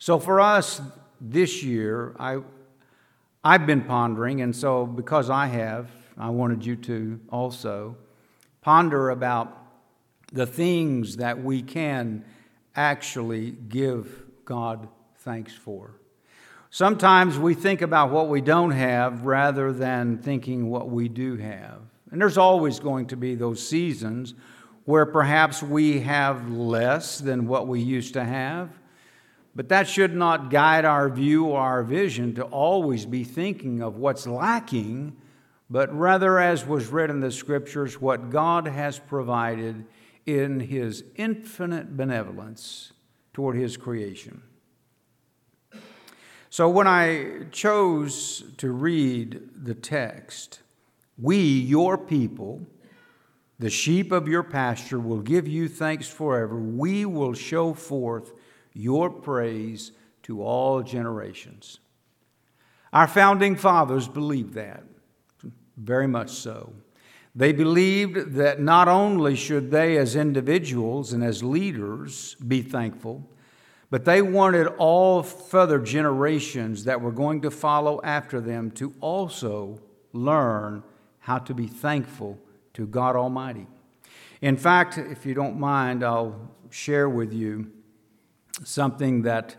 So 0.00 0.18
for 0.18 0.40
us 0.40 0.80
this 1.20 1.62
year, 1.62 2.14
I, 2.18 2.38
I've 3.42 3.66
been 3.66 3.82
pondering, 3.82 4.40
and 4.40 4.54
so 4.54 4.86
because 4.86 5.30
I 5.30 5.46
have, 5.46 5.90
I 6.16 6.30
wanted 6.30 6.64
you 6.64 6.76
to 6.76 7.20
also 7.30 7.96
ponder 8.60 9.10
about 9.10 9.64
the 10.32 10.46
things 10.46 11.16
that 11.18 11.42
we 11.42 11.62
can 11.62 12.24
actually 12.74 13.50
give 13.50 14.24
God 14.44 14.88
thanks 15.18 15.54
for. 15.54 15.92
Sometimes 16.70 17.38
we 17.38 17.54
think 17.54 17.82
about 17.82 18.10
what 18.10 18.28
we 18.28 18.40
don't 18.40 18.72
have 18.72 19.24
rather 19.24 19.72
than 19.72 20.18
thinking 20.18 20.68
what 20.68 20.90
we 20.90 21.08
do 21.08 21.36
have. 21.36 21.82
And 22.10 22.20
there's 22.20 22.38
always 22.38 22.80
going 22.80 23.06
to 23.06 23.16
be 23.16 23.34
those 23.34 23.66
seasons 23.66 24.34
where 24.84 25.06
perhaps 25.06 25.62
we 25.62 26.00
have 26.00 26.50
less 26.50 27.18
than 27.18 27.46
what 27.46 27.66
we 27.66 27.80
used 27.80 28.14
to 28.14 28.24
have. 28.24 28.70
But 29.56 29.68
that 29.68 29.86
should 29.88 30.14
not 30.14 30.50
guide 30.50 30.84
our 30.84 31.08
view 31.08 31.46
or 31.46 31.60
our 31.60 31.84
vision 31.84 32.34
to 32.34 32.42
always 32.44 33.06
be 33.06 33.22
thinking 33.22 33.82
of 33.82 33.96
what's 33.96 34.26
lacking, 34.26 35.16
but 35.70 35.94
rather, 35.96 36.38
as 36.38 36.66
was 36.66 36.88
read 36.88 37.10
in 37.10 37.20
the 37.20 37.30
scriptures, 37.30 38.00
what 38.00 38.30
God 38.30 38.66
has 38.66 38.98
provided 38.98 39.84
in 40.26 40.60
His 40.60 41.04
infinite 41.16 41.96
benevolence 41.96 42.92
toward 43.32 43.56
His 43.56 43.76
creation. 43.76 44.42
So, 46.50 46.68
when 46.68 46.86
I 46.86 47.46
chose 47.50 48.44
to 48.58 48.70
read 48.70 49.40
the 49.64 49.74
text, 49.74 50.60
we, 51.18 51.38
your 51.38 51.96
people, 51.96 52.66
the 53.58 53.70
sheep 53.70 54.12
of 54.12 54.28
your 54.28 54.42
pasture 54.42 55.00
will 55.00 55.20
give 55.20 55.48
you 55.48 55.68
thanks 55.68 56.08
forever. 56.08 56.56
We 56.56 57.04
will 57.04 57.34
show 57.34 57.72
forth 57.72 58.32
your 58.74 59.08
praise 59.08 59.92
to 60.24 60.42
all 60.42 60.82
generations. 60.82 61.78
Our 62.92 63.06
founding 63.06 63.56
fathers 63.56 64.06
believed 64.08 64.54
that. 64.54 64.84
very 65.76 66.06
much 66.06 66.30
so. 66.30 66.72
They 67.34 67.52
believed 67.52 68.34
that 68.34 68.60
not 68.60 68.86
only 68.86 69.34
should 69.34 69.72
they, 69.72 69.96
as 69.96 70.14
individuals 70.14 71.12
and 71.12 71.24
as 71.24 71.42
leaders, 71.42 72.36
be 72.36 72.62
thankful, 72.62 73.28
but 73.90 74.04
they 74.04 74.22
wanted 74.22 74.68
all 74.78 75.22
further 75.22 75.80
generations 75.80 76.84
that 76.84 77.00
were 77.00 77.12
going 77.12 77.40
to 77.42 77.50
follow 77.50 78.00
after 78.04 78.40
them 78.40 78.70
to 78.72 78.94
also 79.00 79.80
learn 80.12 80.84
how 81.18 81.38
to 81.38 81.54
be 81.54 81.66
thankful 81.66 82.38
to 82.74 82.86
God 82.86 83.16
Almighty. 83.16 83.66
In 84.40 84.56
fact, 84.56 84.98
if 84.98 85.26
you 85.26 85.34
don't 85.34 85.58
mind, 85.58 86.04
I'll 86.04 86.50
share 86.70 87.08
with 87.08 87.32
you 87.32 87.70
something 88.64 89.22
that 89.22 89.56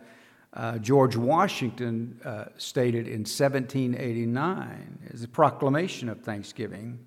uh, 0.54 0.78
George 0.78 1.18
Washington 1.18 2.20
uh, 2.24 2.46
stated 2.58 3.08
in 3.08 3.22
1789 3.22 5.00
as 5.14 5.24
a 5.24 5.28
proclamation 5.28 6.08
of 6.08 6.22
Thanksgiving. 6.22 7.00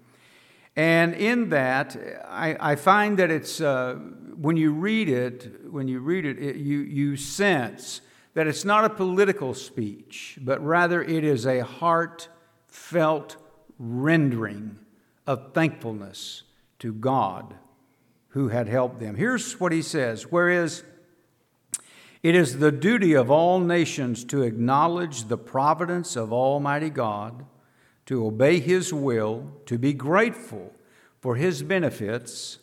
And 0.77 1.15
in 1.15 1.49
that, 1.49 1.97
I, 2.29 2.57
I 2.61 2.77
find 2.77 3.19
that 3.19 3.31
it's, 3.31 3.61
uh, 3.61 3.95
when 4.37 4.57
you 4.57 4.73
read 4.73 5.09
it, 5.09 5.51
when 5.71 5.89
you 5.89 6.01
read 6.01 6.25
it, 6.25 6.39
it, 6.39 6.57
you, 6.57 6.81
you 6.81 7.17
sense 7.17 8.03
that 8.35 8.47
it's 8.47 8.65
not 8.65 8.85
a 8.85 8.91
political 8.91 9.55
speech, 9.55 10.39
but 10.41 10.65
rather 10.65 11.03
it 11.03 11.25
is 11.25 11.47
a 11.47 11.65
heartfelt 11.65 13.37
rendering 13.79 14.79
of 15.27 15.53
thankfulness 15.55 16.43
to 16.79 16.93
God 16.93 17.55
who 18.29 18.49
had 18.49 18.69
helped 18.69 19.01
them. 19.01 19.17
Here's 19.17 19.59
what 19.59 19.73
he 19.73 19.83
says 19.83 20.25
Whereas 20.25 20.85
it 22.23 22.35
is 22.35 22.59
the 22.59 22.73
duty 22.73 23.13
of 23.15 23.31
all 23.31 23.61
nations 23.61 24.25
to 24.25 24.43
acknowledge 24.43 25.25
the 25.25 25.39
providence 25.39 26.17
of 26.17 26.33
Almighty 26.33 26.91
God, 26.91 27.45
to 28.07 28.27
obey 28.27 28.59
His 28.59 28.93
will, 28.93 29.53
to 29.67 29.79
be 29.79 29.93
grateful 29.93 30.75
for 31.21 31.37
His 31.37 31.63
benefits, 31.63 32.59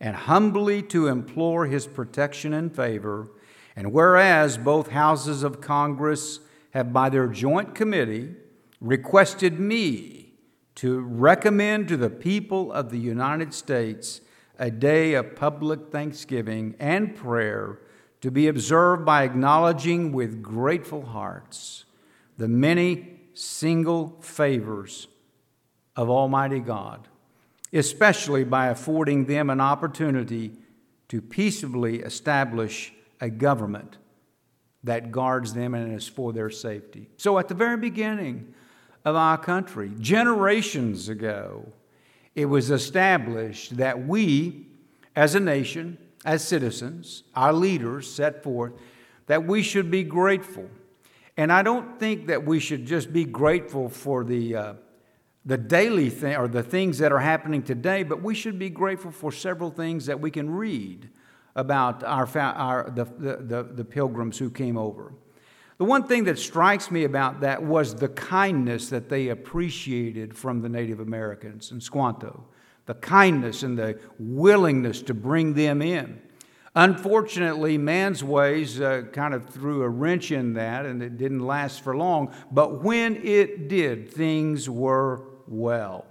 and 0.00 0.16
humbly 0.16 0.82
to 0.82 1.08
implore 1.08 1.66
His 1.66 1.86
protection 1.86 2.52
and 2.54 2.74
favor. 2.74 3.28
And 3.76 3.92
whereas 3.92 4.56
both 4.56 4.90
houses 4.90 5.42
of 5.42 5.60
Congress 5.60 6.40
have, 6.70 6.92
by 6.92 7.10
their 7.10 7.26
joint 7.26 7.74
committee, 7.74 8.34
requested 8.80 9.58
me 9.58 10.32
to 10.76 11.00
recommend 11.00 11.88
to 11.88 11.96
the 11.96 12.10
people 12.10 12.72
of 12.72 12.90
the 12.90 12.98
United 12.98 13.52
States 13.52 14.20
a 14.58 14.70
day 14.70 15.14
of 15.14 15.36
public 15.36 15.90
thanksgiving 15.90 16.74
and 16.78 17.14
prayer 17.14 17.80
to 18.24 18.30
be 18.30 18.48
observed 18.48 19.04
by 19.04 19.22
acknowledging 19.22 20.10
with 20.10 20.40
grateful 20.40 21.04
hearts 21.04 21.84
the 22.38 22.48
many 22.48 23.20
single 23.34 24.16
favors 24.22 25.08
of 25.94 26.08
Almighty 26.08 26.58
God, 26.58 27.06
especially 27.70 28.42
by 28.42 28.68
affording 28.68 29.26
them 29.26 29.50
an 29.50 29.60
opportunity 29.60 30.52
to 31.08 31.20
peaceably 31.20 31.98
establish 31.98 32.94
a 33.20 33.28
government 33.28 33.98
that 34.82 35.12
guards 35.12 35.52
them 35.52 35.74
and 35.74 35.94
is 35.94 36.08
for 36.08 36.32
their 36.32 36.48
safety. 36.48 37.10
So, 37.18 37.38
at 37.38 37.48
the 37.48 37.54
very 37.54 37.76
beginning 37.76 38.54
of 39.04 39.16
our 39.16 39.36
country, 39.36 39.92
generations 39.98 41.10
ago, 41.10 41.70
it 42.34 42.46
was 42.46 42.70
established 42.70 43.76
that 43.76 44.06
we, 44.06 44.66
as 45.14 45.34
a 45.34 45.40
nation, 45.40 45.98
as 46.24 46.46
citizens, 46.46 47.24
our 47.34 47.52
leaders 47.52 48.10
set 48.10 48.42
forth 48.42 48.72
that 49.26 49.46
we 49.46 49.62
should 49.62 49.90
be 49.90 50.02
grateful. 50.02 50.68
And 51.36 51.52
I 51.52 51.62
don't 51.62 51.98
think 51.98 52.28
that 52.28 52.44
we 52.44 52.60
should 52.60 52.86
just 52.86 53.12
be 53.12 53.24
grateful 53.24 53.88
for 53.88 54.24
the, 54.24 54.56
uh, 54.56 54.74
the 55.44 55.58
daily 55.58 56.10
thing 56.10 56.36
or 56.36 56.48
the 56.48 56.62
things 56.62 56.98
that 56.98 57.12
are 57.12 57.18
happening 57.18 57.62
today, 57.62 58.02
but 58.02 58.22
we 58.22 58.34
should 58.34 58.58
be 58.58 58.70
grateful 58.70 59.10
for 59.10 59.32
several 59.32 59.70
things 59.70 60.06
that 60.06 60.20
we 60.20 60.30
can 60.30 60.48
read 60.50 61.10
about 61.56 62.02
our, 62.02 62.28
our, 62.38 62.90
the, 62.90 63.04
the, 63.04 63.68
the 63.74 63.84
pilgrims 63.84 64.38
who 64.38 64.50
came 64.50 64.76
over. 64.76 65.12
The 65.76 65.84
one 65.84 66.06
thing 66.06 66.24
that 66.24 66.38
strikes 66.38 66.90
me 66.90 67.04
about 67.04 67.40
that 67.40 67.62
was 67.62 67.96
the 67.96 68.08
kindness 68.08 68.90
that 68.90 69.08
they 69.08 69.28
appreciated 69.28 70.36
from 70.36 70.62
the 70.62 70.68
Native 70.68 71.00
Americans 71.00 71.72
in 71.72 71.80
Squanto 71.80 72.44
the 72.86 72.94
kindness 72.94 73.62
and 73.62 73.78
the 73.78 73.98
willingness 74.18 75.02
to 75.02 75.14
bring 75.14 75.54
them 75.54 75.80
in. 75.80 76.20
Unfortunately, 76.76 77.78
man's 77.78 78.24
ways 78.24 78.80
uh, 78.80 79.02
kind 79.12 79.32
of 79.32 79.48
threw 79.48 79.82
a 79.82 79.88
wrench 79.88 80.32
in 80.32 80.54
that, 80.54 80.86
and 80.86 81.02
it 81.02 81.16
didn't 81.16 81.46
last 81.46 81.82
for 81.82 81.96
long. 81.96 82.34
But 82.50 82.82
when 82.82 83.16
it 83.16 83.68
did, 83.68 84.10
things 84.12 84.68
were 84.68 85.22
well. 85.46 86.04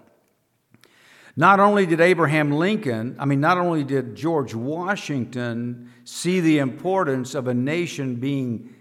Not 1.35 1.59
only 1.59 1.85
did 1.85 1.99
Abraham 1.99 2.51
Lincoln, 2.51 3.17
I 3.19 3.25
mean, 3.25 3.41
not 3.41 3.57
only 3.57 3.83
did 3.83 4.15
George 4.15 4.53
Washington 4.53 5.91
see 6.05 6.39
the 6.39 6.59
importance 6.59 7.33
of 7.33 7.47
a 7.47 7.53
nation 7.53 8.15
being 8.15 8.73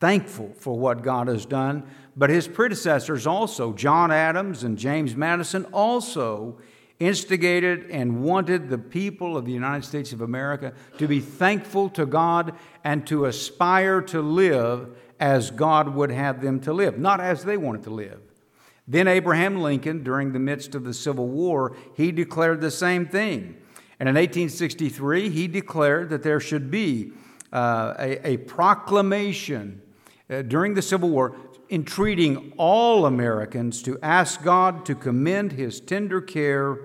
thankful 0.00 0.54
for 0.58 0.78
what 0.78 1.02
God 1.02 1.28
has 1.28 1.44
done, 1.44 1.84
but 2.16 2.30
his 2.30 2.48
predecessors 2.48 3.26
also, 3.26 3.72
John 3.72 4.10
Adams 4.10 4.64
and 4.64 4.78
James 4.78 5.14
Madison, 5.14 5.64
also 5.66 6.58
instigated 7.00 7.90
and 7.90 8.22
wanted 8.22 8.68
the 8.68 8.78
people 8.78 9.36
of 9.36 9.44
the 9.44 9.52
United 9.52 9.84
States 9.84 10.12
of 10.12 10.20
America 10.20 10.72
to 10.98 11.06
be 11.06 11.20
thankful 11.20 11.88
to 11.90 12.04
God 12.04 12.54
and 12.82 13.06
to 13.06 13.26
aspire 13.26 14.02
to 14.02 14.20
live 14.20 14.96
as 15.20 15.50
God 15.50 15.94
would 15.94 16.10
have 16.10 16.40
them 16.40 16.60
to 16.60 16.72
live, 16.72 16.98
not 16.98 17.20
as 17.20 17.44
they 17.44 17.56
wanted 17.56 17.84
to 17.84 17.90
live. 17.90 18.20
Then 18.86 19.06
Abraham 19.06 19.60
Lincoln, 19.60 20.02
during 20.02 20.32
the 20.32 20.38
midst 20.38 20.74
of 20.74 20.84
the 20.84 20.94
Civil 20.94 21.28
War, 21.28 21.76
he 21.94 22.10
declared 22.10 22.60
the 22.60 22.70
same 22.70 23.06
thing. 23.06 23.56
And 24.00 24.08
in 24.08 24.14
1863, 24.14 25.28
he 25.28 25.46
declared 25.46 26.08
that 26.10 26.22
there 26.22 26.40
should 26.40 26.70
be 26.70 27.12
uh, 27.52 27.94
a, 27.98 28.28
a, 28.28 28.36
proclamation 28.38 29.82
uh, 30.30 30.42
during 30.42 30.74
the 30.74 30.82
Civil 30.82 31.10
War 31.10 31.34
entreating 31.70 32.52
all 32.56 33.06
Americans 33.06 33.82
to 33.82 33.98
ask 34.02 34.42
God 34.42 34.86
to 34.86 34.94
commend 34.94 35.52
His 35.52 35.80
tender 35.80 36.20
care 36.20 36.78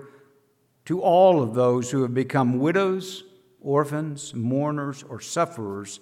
to 0.84 1.00
all 1.00 1.42
of 1.42 1.54
those 1.54 1.90
who 1.90 2.02
have 2.02 2.14
become 2.14 2.58
widows, 2.58 3.24
orphans, 3.60 4.34
mourners, 4.34 5.02
or 5.08 5.20
sufferers 5.20 6.00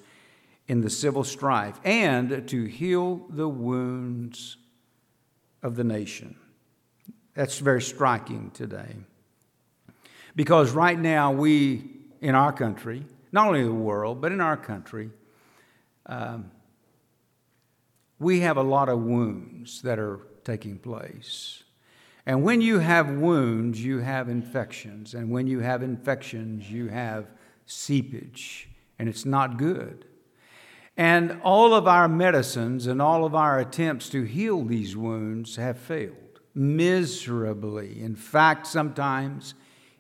in 0.66 0.80
the 0.80 0.90
civil 0.90 1.24
strife, 1.24 1.78
and 1.84 2.48
to 2.48 2.64
heal 2.64 3.26
the 3.30 3.48
wounds 3.48 4.56
of 5.62 5.76
the 5.76 5.84
nation. 5.84 6.36
That's 7.34 7.58
very 7.58 7.82
striking 7.82 8.50
today. 8.50 8.96
Because 10.34 10.72
right 10.72 10.98
now, 10.98 11.32
we 11.32 11.90
in 12.20 12.34
our 12.34 12.52
country, 12.52 13.04
not 13.32 13.48
only 13.48 13.64
the 13.64 13.72
world, 13.72 14.20
but 14.20 14.32
in 14.32 14.40
our 14.40 14.56
country, 14.56 15.10
um, 16.06 16.50
we 18.22 18.40
have 18.40 18.56
a 18.56 18.62
lot 18.62 18.88
of 18.88 19.00
wounds 19.00 19.82
that 19.82 19.98
are 19.98 20.20
taking 20.44 20.78
place. 20.78 21.62
And 22.24 22.42
when 22.42 22.60
you 22.60 22.78
have 22.78 23.10
wounds, 23.10 23.84
you 23.84 23.98
have 23.98 24.28
infections. 24.28 25.14
And 25.14 25.30
when 25.30 25.46
you 25.46 25.60
have 25.60 25.82
infections, 25.82 26.70
you 26.70 26.88
have 26.88 27.26
seepage. 27.66 28.68
And 28.98 29.08
it's 29.08 29.24
not 29.24 29.56
good. 29.56 30.06
And 30.96 31.40
all 31.42 31.74
of 31.74 31.88
our 31.88 32.06
medicines 32.08 32.86
and 32.86 33.02
all 33.02 33.24
of 33.24 33.34
our 33.34 33.58
attempts 33.58 34.08
to 34.10 34.22
heal 34.22 34.64
these 34.64 34.96
wounds 34.96 35.56
have 35.56 35.78
failed 35.78 36.40
miserably. 36.54 38.00
In 38.02 38.14
fact, 38.14 38.66
sometimes 38.66 39.54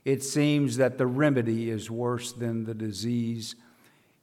it 0.04 0.22
seems 0.22 0.76
that 0.76 0.98
the 0.98 1.06
remedy 1.06 1.70
is 1.70 1.90
worse 1.90 2.32
than 2.32 2.64
the 2.64 2.74
disease 2.74 3.54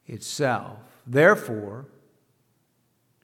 itself. 0.05 0.77
Therefore, 1.07 1.87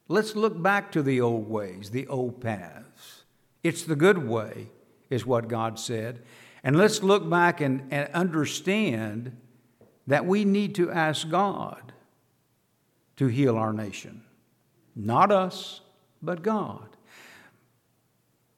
let's 0.08 0.36
look 0.36 0.62
back 0.62 0.92
to 0.94 1.02
the 1.02 1.22
old 1.22 1.50
ways, 1.50 1.90
the 1.90 2.08
old 2.08 2.42
paths. 2.42 3.24
It's 3.64 3.84
the 3.84 3.96
good 3.96 4.28
way, 4.28 4.70
is 5.10 5.26
what 5.26 5.48
God 5.48 5.80
said. 5.80 6.22
And 6.64 6.76
let's 6.76 7.04
look 7.04 7.30
back 7.30 7.62
and, 7.62 7.88
and 7.92 8.12
understand 8.14 9.36
that 10.08 10.26
we 10.26 10.46
need 10.46 10.76
to 10.76 10.92
ask 10.92 11.30
God 11.30 11.94
to 13.18 13.28
heal 13.28 13.58
our 13.58 13.74
nation. 13.74 14.24
Not 14.96 15.32
us, 15.32 15.82
but 16.22 16.42
God. 16.42 16.90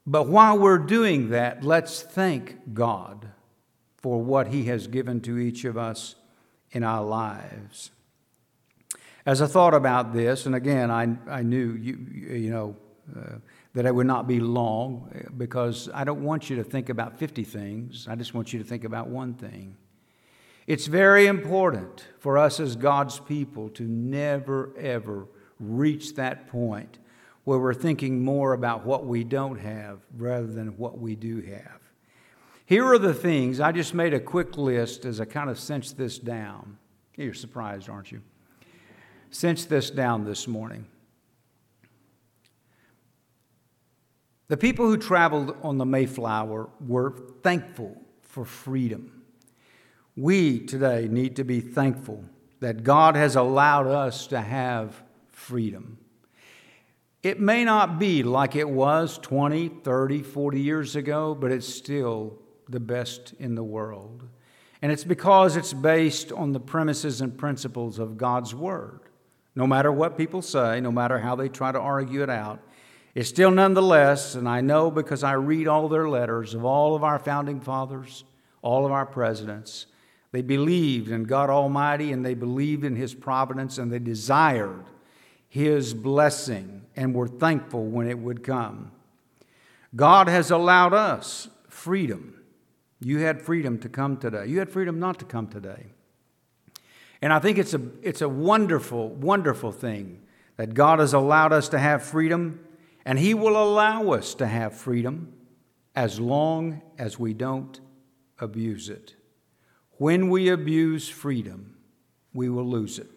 But 0.05 0.27
while 0.27 0.57
we're 0.57 0.77
doing 0.77 1.29
that, 1.29 1.63
let's 1.63 2.01
thank 2.01 2.73
God 2.73 3.27
for 3.97 4.21
what 4.21 4.47
He 4.47 4.65
has 4.65 4.87
given 4.87 5.19
to 5.21 5.37
each 5.37 5.65
of 5.65 5.77
us 5.77 6.15
in 6.71 6.83
our 6.83 7.03
lives. 7.03 7.91
As 9.27 9.41
I 9.41 9.45
thought 9.45 9.73
about 9.73 10.13
this, 10.13 10.45
and 10.45 10.55
again, 10.55 10.89
I, 10.89 11.17
I 11.29 11.41
knew, 11.41 11.73
you, 11.73 11.97
you 12.33 12.49
know, 12.49 12.77
uh, 13.13 13.39
that 13.73 13.85
it 13.85 13.93
would 13.93 14.07
not 14.07 14.25
be 14.25 14.39
long 14.39 15.11
uh, 15.13 15.29
because 15.35 15.89
I 15.93 16.05
don't 16.05 16.23
want 16.23 16.49
you 16.49 16.55
to 16.55 16.63
think 16.63 16.87
about 16.87 17.19
50 17.19 17.43
things. 17.43 18.07
I 18.09 18.15
just 18.15 18.33
want 18.33 18.53
you 18.53 18.59
to 18.59 18.63
think 18.63 18.85
about 18.85 19.09
one 19.09 19.33
thing. 19.33 19.75
It's 20.65 20.87
very 20.87 21.27
important 21.27 22.07
for 22.19 22.37
us 22.37 22.61
as 22.61 22.77
God's 22.77 23.19
people 23.19 23.67
to 23.71 23.83
never, 23.83 24.71
ever 24.77 25.27
reach 25.59 26.15
that 26.15 26.47
point 26.47 26.97
where 27.43 27.59
we're 27.59 27.73
thinking 27.73 28.23
more 28.23 28.53
about 28.53 28.85
what 28.85 29.05
we 29.05 29.25
don't 29.25 29.59
have 29.59 29.99
rather 30.15 30.47
than 30.47 30.77
what 30.77 30.99
we 30.99 31.17
do 31.17 31.41
have. 31.41 31.81
Here 32.65 32.85
are 32.85 32.97
the 32.97 33.13
things, 33.13 33.59
I 33.59 33.73
just 33.73 33.93
made 33.93 34.13
a 34.13 34.21
quick 34.21 34.57
list 34.57 35.03
as 35.03 35.19
I 35.19 35.25
kind 35.25 35.49
of 35.49 35.59
cinched 35.59 35.97
this 35.97 36.17
down. 36.17 36.77
You're 37.17 37.33
surprised, 37.33 37.89
aren't 37.89 38.13
you? 38.13 38.21
Cinched 39.29 39.69
this 39.69 39.89
down 39.89 40.25
this 40.25 40.47
morning. 40.47 40.87
The 44.47 44.57
people 44.57 44.85
who 44.85 44.97
traveled 44.97 45.55
on 45.61 45.77
the 45.77 45.85
Mayflower 45.85 46.69
were 46.79 47.15
thankful 47.43 48.01
for 48.21 48.45
freedom. 48.45 49.23
We 50.15 50.59
today 50.59 51.07
need 51.09 51.35
to 51.35 51.43
be 51.43 51.59
thankful 51.59 52.23
that 52.59 52.83
God 52.83 53.15
has 53.15 53.35
allowed 53.35 53.87
us 53.87 54.27
to 54.27 54.41
have 54.41 55.03
freedom. 55.31 55.99
It 57.23 57.39
may 57.39 57.65
not 57.65 57.99
be 57.99 58.23
like 58.23 58.55
it 58.55 58.69
was 58.69 59.17
20, 59.17 59.69
30, 59.83 60.23
40 60.23 60.61
years 60.61 60.95
ago, 60.95 61.35
but 61.35 61.51
it's 61.51 61.67
still 61.67 62.39
the 62.69 62.79
best 62.79 63.33
in 63.39 63.55
the 63.55 63.63
world. 63.63 64.23
And 64.81 64.91
it's 64.91 65.03
because 65.03 65.57
it's 65.57 65.73
based 65.73 66.31
on 66.31 66.53
the 66.53 66.59
premises 66.59 67.21
and 67.21 67.37
principles 67.37 67.99
of 67.99 68.17
God's 68.17 68.55
Word. 68.55 69.06
No 69.57 69.65
matter 69.65 69.91
what 69.91 70.17
people 70.17 70.43
say, 70.43 70.79
no 70.79 70.91
matter 70.91 71.17
how 71.17 71.35
they 71.35 71.49
try 71.49 71.71
to 71.71 71.79
argue 71.79 72.21
it 72.21 72.29
out, 72.29 72.59
it's 73.15 73.27
still 73.27 73.49
nonetheless, 73.49 74.35
and 74.35 74.47
I 74.47 74.61
know 74.61 74.91
because 74.91 75.23
I 75.23 75.33
read 75.33 75.67
all 75.67 75.89
their 75.89 76.07
letters 76.07 76.53
of 76.53 76.63
all 76.63 76.95
of 76.95 77.03
our 77.03 77.17
founding 77.17 77.59
fathers, 77.59 78.23
all 78.61 78.85
of 78.85 78.91
our 78.91 79.07
presidents, 79.07 79.87
they 80.31 80.43
believed 80.43 81.09
in 81.09 81.23
God 81.23 81.49
Almighty 81.49 82.11
and 82.11 82.23
they 82.23 82.35
believed 82.35 82.83
in 82.83 82.95
His 82.95 83.15
providence 83.15 83.79
and 83.79 83.91
they 83.91 83.97
desired 83.97 84.85
His 85.49 85.95
blessing 85.95 86.85
and 86.95 87.15
were 87.15 87.27
thankful 87.27 87.83
when 87.83 88.07
it 88.07 88.19
would 88.19 88.43
come. 88.43 88.91
God 89.95 90.27
has 90.27 90.51
allowed 90.51 90.93
us 90.93 91.47
freedom 91.67 92.37
you 92.99 93.19
had 93.19 93.41
freedom 93.41 93.77
to 93.79 93.89
come 93.89 94.17
today. 94.17 94.47
You 94.47 94.59
had 94.59 94.69
freedom 94.69 94.99
not 94.99 95.19
to 95.19 95.25
come 95.25 95.47
today. 95.47 95.87
And 97.21 97.33
I 97.33 97.39
think 97.39 97.57
it's 97.57 97.73
a, 97.73 97.81
it's 98.01 98.21
a 98.21 98.29
wonderful, 98.29 99.09
wonderful 99.09 99.71
thing 99.71 100.21
that 100.57 100.73
God 100.73 100.99
has 100.99 101.13
allowed 101.13 101.53
us 101.53 101.69
to 101.69 101.79
have 101.79 102.03
freedom, 102.03 102.59
and 103.05 103.17
He 103.17 103.33
will 103.33 103.61
allow 103.61 104.11
us 104.11 104.35
to 104.35 104.47
have 104.47 104.73
freedom 104.73 105.33
as 105.95 106.19
long 106.19 106.81
as 106.97 107.17
we 107.17 107.33
don't 107.33 107.79
abuse 108.39 108.89
it. 108.89 109.15
When 109.93 110.29
we 110.29 110.49
abuse 110.49 111.09
freedom, 111.09 111.75
we 112.33 112.49
will 112.49 112.65
lose 112.65 112.99
it. 112.99 113.09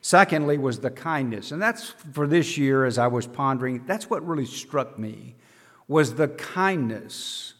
Secondly, 0.00 0.58
was 0.58 0.80
the 0.80 0.90
kindness. 0.90 1.52
And 1.52 1.60
that's 1.60 1.90
for 2.12 2.26
this 2.26 2.56
year, 2.56 2.84
as 2.84 2.98
I 2.98 3.08
was 3.08 3.26
pondering, 3.26 3.84
that's 3.86 4.08
what 4.08 4.26
really 4.26 4.46
struck 4.46 4.98
me 4.98 5.36
was 5.86 6.14
the 6.14 6.28
kindness 6.28 7.54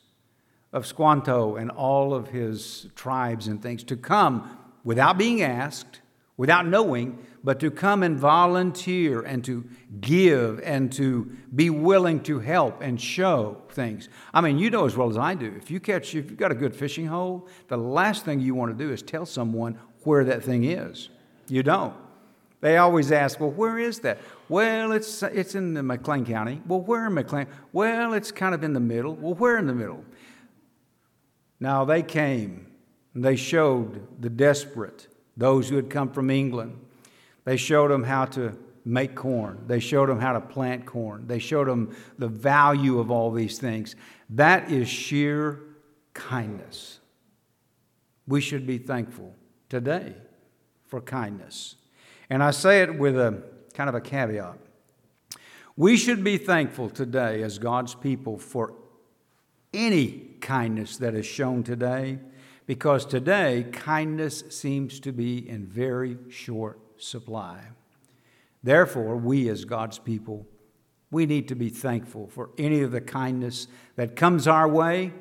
of 0.73 0.87
Squanto 0.87 1.57
and 1.57 1.71
all 1.71 2.13
of 2.15 2.29
his 2.29 2.89
tribes 2.95 3.49
and 3.49 3.63
things 3.63 3.83
to 3.85 3.97
come 3.97 4.59
without 4.85 5.19
being 5.19 5.43
asked, 5.43 6.01
without 6.37 6.67
knowing, 6.67 7.19
but 7.45 7.61
to 7.61 7.71
come 7.71 8.03
and 8.03 8.19
volunteer 8.19 9.21
and 9.21 9.45
to 9.45 9.65
give 10.01 10.61
and 10.61 10.93
to 10.93 11.31
be 11.55 11.71
willing 11.71 12.23
to 12.23 12.39
help 12.41 12.81
and 12.81 13.01
show 13.01 13.61
things. 13.71 14.09
I 14.35 14.41
mean, 14.41 14.59
you 14.59 14.71
know 14.71 14.87
as 14.87 14.97
well 14.97 15.11
as 15.11 15.17
I 15.17 15.35
do, 15.35 15.55
if 15.57 15.71
you 15.71 15.81
catch, 15.81 16.15
if 16.15 16.31
you've 16.31 16.37
got 16.37 16.53
a 16.53 16.55
good 16.55 16.75
fishing 16.75 17.07
hole, 17.07 17.49
the 17.69 17.77
last 17.77 18.25
thing 18.25 18.41
you 18.41 18.55
want 18.55 18.77
to 18.77 18.85
do 18.85 18.93
is 18.93 19.03
tell 19.03 19.27
someone 19.27 19.79
where 20.05 20.25
that 20.25 20.43
thing 20.43 20.65
is. 20.65 21.09
You 21.49 21.63
don't. 21.63 21.95
They 22.61 22.77
always 22.77 23.13
ask, 23.13 23.39
well, 23.39 23.51
where 23.51 23.79
is 23.79 24.01
that? 24.01 24.19
Well, 24.49 24.93
it's, 24.93 25.23
it's 25.23 25.55
in 25.55 25.75
the 25.75 25.83
McLean 25.83 26.25
County. 26.25 26.61
Well, 26.67 26.81
where 26.81 27.07
in 27.07 27.15
McLean? 27.15 27.47
Well, 27.73 28.15
it's 28.15 28.33
kind 28.33 28.55
of 28.55 28.65
in 28.65 28.73
the 28.73 28.81
middle. 28.81 29.15
Well, 29.15 29.35
where 29.35 29.59
in 29.59 29.67
the 29.67 29.75
middle? 29.75 30.05
Now 31.61 31.85
they 31.85 32.03
came 32.03 32.68
and 33.19 33.25
they 33.25 33.35
showed 33.35 34.23
the 34.23 34.31
desperate, 34.31 35.09
those 35.37 35.69
who 35.69 35.75
had 35.75 35.91
come 35.91 36.09
from 36.09 36.31
England. 36.31 36.79
They 37.45 37.57
showed 37.57 37.91
them 37.91 38.05
how 38.05 38.27
to 38.27 38.57
make 38.85 39.17
corn. 39.17 39.65
They 39.67 39.81
showed 39.81 40.09
them 40.09 40.21
how 40.21 40.35
to 40.35 40.41
plant 40.41 40.87
corn. 40.87 41.27
They 41.27 41.41
showed 41.41 41.67
them 41.67 41.97
the 42.17 42.29
value 42.29 43.01
of 43.01 43.11
all 43.11 43.33
these 43.33 43.59
things. 43.59 43.97
That 44.31 44.71
is 44.71 44.89
sheer 44.89 45.59
kindness. 46.15 47.01
We 48.29 48.41
should 48.41 48.69
be 48.69 48.79
thankful 48.79 49.35
today 49.69 50.15
for 50.87 51.01
kindness. 51.01 51.75
And 52.31 52.41
I 52.41 52.53
say 52.53 52.83
it 52.83 52.99
with 53.01 53.19
a 53.19 53.43
kind 53.75 53.89
of 53.89 53.97
a 53.97 54.01
caveat. 54.01 54.59
We 55.77 55.97
should 55.97 56.23
be 56.23 56.39
thankful 56.39 56.89
today 56.89 57.43
as 57.43 57.59
God's 57.59 57.97
people 57.97 58.39
for 58.39 58.75
any 59.75 60.37
kindness 60.41 60.99
that 60.99 61.17
is 61.17 61.27
shown 61.27 61.65
today 61.65 62.21
because 62.69 63.07
today 63.07 63.65
kindness 63.73 64.45
seems 64.51 65.01
to 65.01 65.11
be 65.11 65.49
in 65.49 65.65
very 65.65 66.19
short 66.29 66.79
supply. 66.99 67.59
Therefore, 68.63 69.17
we 69.17 69.49
as 69.49 69.65
God's 69.65 69.99
people, 69.99 70.47
we 71.11 71.25
need 71.25 71.49
to 71.49 71.55
be 71.55 71.71
thankful 71.71 72.27
for 72.27 72.51
any 72.59 72.83
of 72.83 72.93
the 72.93 73.01
kindness 73.01 73.69
that 73.97 74.17
comes 74.17 74.47
our 74.47 74.69
way 74.69 75.15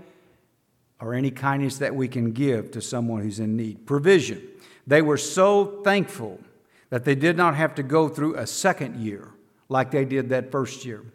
or 1.00 1.14
any 1.14 1.32
kindness 1.32 1.78
that 1.78 1.96
we 1.96 2.10
can 2.10 2.34
give 2.34 2.70
to 2.72 2.82
someone 2.82 3.22
who's 3.22 3.40
in 3.40 3.56
need. 3.56 3.86
Provision. 3.86 4.46
They 4.86 5.02
were 5.02 5.18
so 5.18 5.82
thankful 5.86 6.42
that 6.90 7.06
they 7.06 7.16
did 7.16 7.38
not 7.38 7.56
have 7.56 7.76
to 7.76 7.84
go 7.84 8.10
through 8.10 8.36
a 8.36 8.46
second 8.46 8.98
year 8.98 9.30
like 9.70 9.92
they 9.92 10.04
did 10.04 10.28
that 10.30 10.52
first 10.52 10.84
year. 10.84 11.06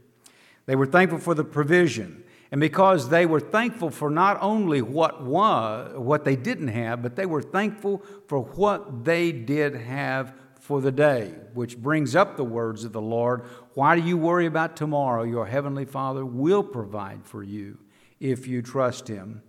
They 0.64 0.76
were 0.76 0.86
thankful 0.86 1.18
for 1.18 1.34
the 1.34 1.44
provision. 1.44 2.21
And 2.52 2.60
because 2.60 3.08
they 3.08 3.24
were 3.24 3.40
thankful 3.40 3.88
for 3.88 4.10
not 4.10 4.36
only 4.42 4.82
what 4.82 5.22
was, 5.24 5.96
what 5.96 6.26
they 6.26 6.36
didn't 6.36 6.68
have, 6.68 7.02
but 7.02 7.16
they 7.16 7.24
were 7.24 7.40
thankful 7.40 8.02
for 8.28 8.40
what 8.40 9.04
they 9.04 9.32
did 9.32 9.74
have 9.74 10.34
for 10.60 10.82
the 10.82 10.92
day, 10.92 11.34
which 11.54 11.78
brings 11.78 12.14
up 12.14 12.36
the 12.36 12.44
words 12.44 12.84
of 12.84 12.92
the 12.92 13.00
Lord 13.00 13.42
Why 13.72 13.96
do 13.96 14.02
you 14.02 14.18
worry 14.18 14.44
about 14.44 14.76
tomorrow? 14.76 15.22
Your 15.22 15.46
heavenly 15.46 15.86
Father 15.86 16.26
will 16.26 16.62
provide 16.62 17.24
for 17.24 17.42
you 17.42 17.78
if 18.20 18.46
you 18.46 18.60
trust 18.60 19.08
Him. 19.08 19.42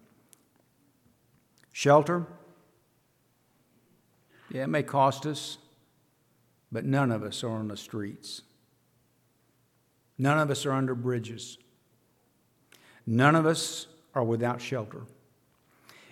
Shelter? 1.74 2.26
Yeah, 4.50 4.64
it 4.64 4.70
may 4.70 4.84
cost 4.84 5.26
us, 5.26 5.58
but 6.72 6.86
none 6.86 7.12
of 7.12 7.22
us 7.22 7.44
are 7.44 7.52
on 7.52 7.68
the 7.68 7.76
streets. 7.76 8.44
None 10.18 10.40
of 10.40 10.50
us 10.50 10.66
are 10.66 10.72
under 10.72 10.96
bridges. 10.96 11.58
None 13.06 13.36
of 13.36 13.46
us 13.46 13.88
are 14.16 14.24
without 14.24 14.62
shelter. 14.62 15.04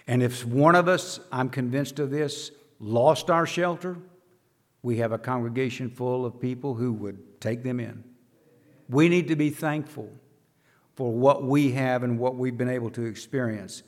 And 0.08 0.21
if 0.21 0.45
one 0.45 0.75
of 0.75 0.88
us, 0.88 1.19
I'm 1.32 1.49
convinced 1.49 1.99
of 1.99 2.10
this, 2.10 2.51
lost 2.80 3.30
our 3.30 3.45
shelter, 3.45 3.97
we 4.84 4.97
have 4.97 5.12
a 5.12 5.17
congregation 5.17 5.89
full 5.89 6.25
of 6.25 6.39
people 6.39 6.73
who 6.73 6.91
would 6.93 7.39
take 7.39 7.63
them 7.63 7.80
in. 7.80 8.04
We 8.89 9.10
need 9.10 9.27
to 9.27 9.36
be 9.36 9.51
thankful 9.51 10.10
for 10.95 11.12
what 11.12 11.43
we 11.43 11.71
have 11.71 12.04
and 12.04 12.19
what 12.19 12.36
we've 12.36 12.58
been 12.58 12.69
able 12.69 12.89
to 12.91 13.06
experience. 13.06 13.84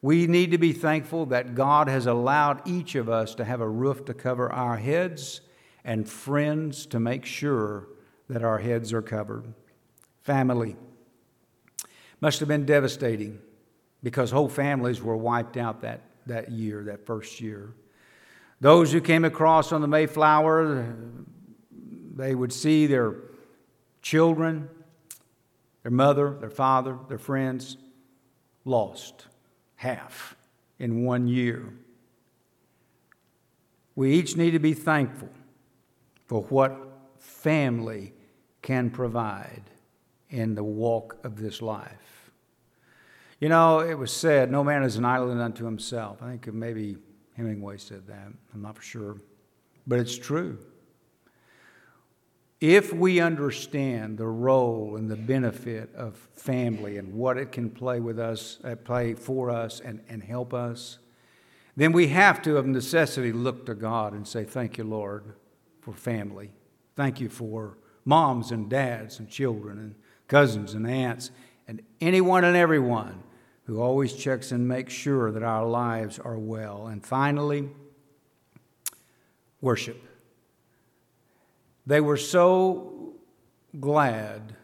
We 0.00 0.26
need 0.26 0.50
to 0.52 0.58
be 0.58 0.72
thankful 0.72 1.26
that 1.26 1.54
God 1.54 1.88
has 1.88 2.06
allowed 2.06 2.66
each 2.66 2.94
of 2.94 3.08
us 3.08 3.34
to 3.36 3.44
have 3.44 3.60
a 3.60 3.68
roof 3.68 4.04
to 4.06 4.14
cover 4.14 4.50
our 4.52 4.76
heads 4.76 5.40
and 5.84 6.08
friends 6.08 6.86
to 6.86 7.00
make 7.00 7.24
sure 7.24 7.88
that 8.28 8.42
our 8.42 8.58
heads 8.58 8.92
are 8.92 9.02
covered. 9.02 9.52
Family. 10.22 10.76
Must 12.20 12.40
have 12.40 12.48
been 12.48 12.66
devastating 12.66 13.38
because 14.02 14.30
whole 14.30 14.48
families 14.48 15.00
were 15.00 15.16
wiped 15.16 15.56
out 15.56 15.82
that, 15.82 16.02
that 16.26 16.50
year, 16.50 16.84
that 16.84 17.06
first 17.06 17.40
year. 17.40 17.72
Those 18.60 18.92
who 18.92 19.00
came 19.00 19.24
across 19.24 19.72
on 19.72 19.80
the 19.80 19.88
Mayflower, 19.88 20.96
they 22.14 22.34
would 22.34 22.52
see 22.52 22.86
their 22.86 23.14
children, 24.02 24.68
their 25.82 25.92
mother, 25.92 26.36
their 26.40 26.50
father, 26.50 26.98
their 27.08 27.18
friends 27.18 27.76
lost 28.64 29.26
half 29.76 30.36
in 30.78 31.04
one 31.04 31.28
year. 31.28 31.72
We 33.94 34.12
each 34.14 34.36
need 34.36 34.52
to 34.52 34.58
be 34.58 34.74
thankful 34.74 35.30
for 36.26 36.42
what 36.42 36.76
family 37.18 38.12
can 38.62 38.90
provide 38.90 39.62
in 40.30 40.54
the 40.54 40.64
walk 40.64 41.18
of 41.24 41.40
this 41.40 41.62
life. 41.62 42.30
You 43.40 43.48
know, 43.48 43.80
it 43.80 43.94
was 43.94 44.12
said, 44.12 44.50
no 44.50 44.64
man 44.64 44.82
is 44.82 44.96
an 44.96 45.04
island 45.04 45.40
unto 45.40 45.64
himself. 45.64 46.22
I 46.22 46.30
think 46.30 46.52
maybe 46.52 46.96
Hemingway 47.36 47.76
said 47.76 48.06
that. 48.08 48.32
I'm 48.52 48.62
not 48.62 48.76
for 48.76 48.82
sure. 48.82 49.16
But 49.86 50.00
it's 50.00 50.18
true. 50.18 50.58
If 52.60 52.92
we 52.92 53.20
understand 53.20 54.18
the 54.18 54.26
role 54.26 54.96
and 54.96 55.08
the 55.08 55.16
benefit 55.16 55.94
of 55.94 56.16
family 56.34 56.98
and 56.98 57.14
what 57.14 57.38
it 57.38 57.52
can 57.52 57.70
play 57.70 58.00
with 58.00 58.18
us, 58.18 58.58
uh, 58.64 58.74
play 58.74 59.14
for 59.14 59.48
us 59.48 59.78
and, 59.78 60.00
and 60.08 60.22
help 60.24 60.52
us, 60.52 60.98
then 61.76 61.92
we 61.92 62.08
have 62.08 62.42
to, 62.42 62.56
of 62.56 62.66
necessity, 62.66 63.30
look 63.32 63.64
to 63.66 63.74
God 63.76 64.12
and 64.12 64.26
say, 64.26 64.42
Thank 64.42 64.76
you, 64.76 64.82
Lord, 64.82 65.36
for 65.80 65.92
family. 65.92 66.50
Thank 66.96 67.20
you 67.20 67.28
for 67.28 67.78
moms 68.04 68.50
and 68.50 68.68
dads 68.68 69.20
and 69.20 69.30
children 69.30 69.78
and 69.78 69.94
cousins 70.28 70.74
and 70.74 70.88
aunts 70.88 71.30
and 71.66 71.82
anyone 72.00 72.44
and 72.44 72.56
everyone 72.56 73.22
who 73.64 73.80
always 73.80 74.14
checks 74.14 74.52
and 74.52 74.66
makes 74.66 74.92
sure 74.92 75.30
that 75.30 75.42
our 75.42 75.66
lives 75.66 76.18
are 76.18 76.38
well. 76.38 76.86
And 76.86 77.04
finally, 77.04 77.68
worship. 79.60 80.02
They 81.86 82.00
were 82.00 82.16
so 82.16 83.14
glad 83.78 84.54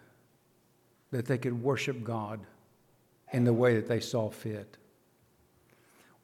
that 1.11 1.27
they 1.27 1.38
could 1.38 1.62
worship 1.62 2.03
God 2.03 2.40
in 3.33 3.44
the 3.44 3.53
way 3.53 3.77
that 3.77 3.88
they 3.88 4.00
saw 4.00 4.31
fit. 4.31 4.77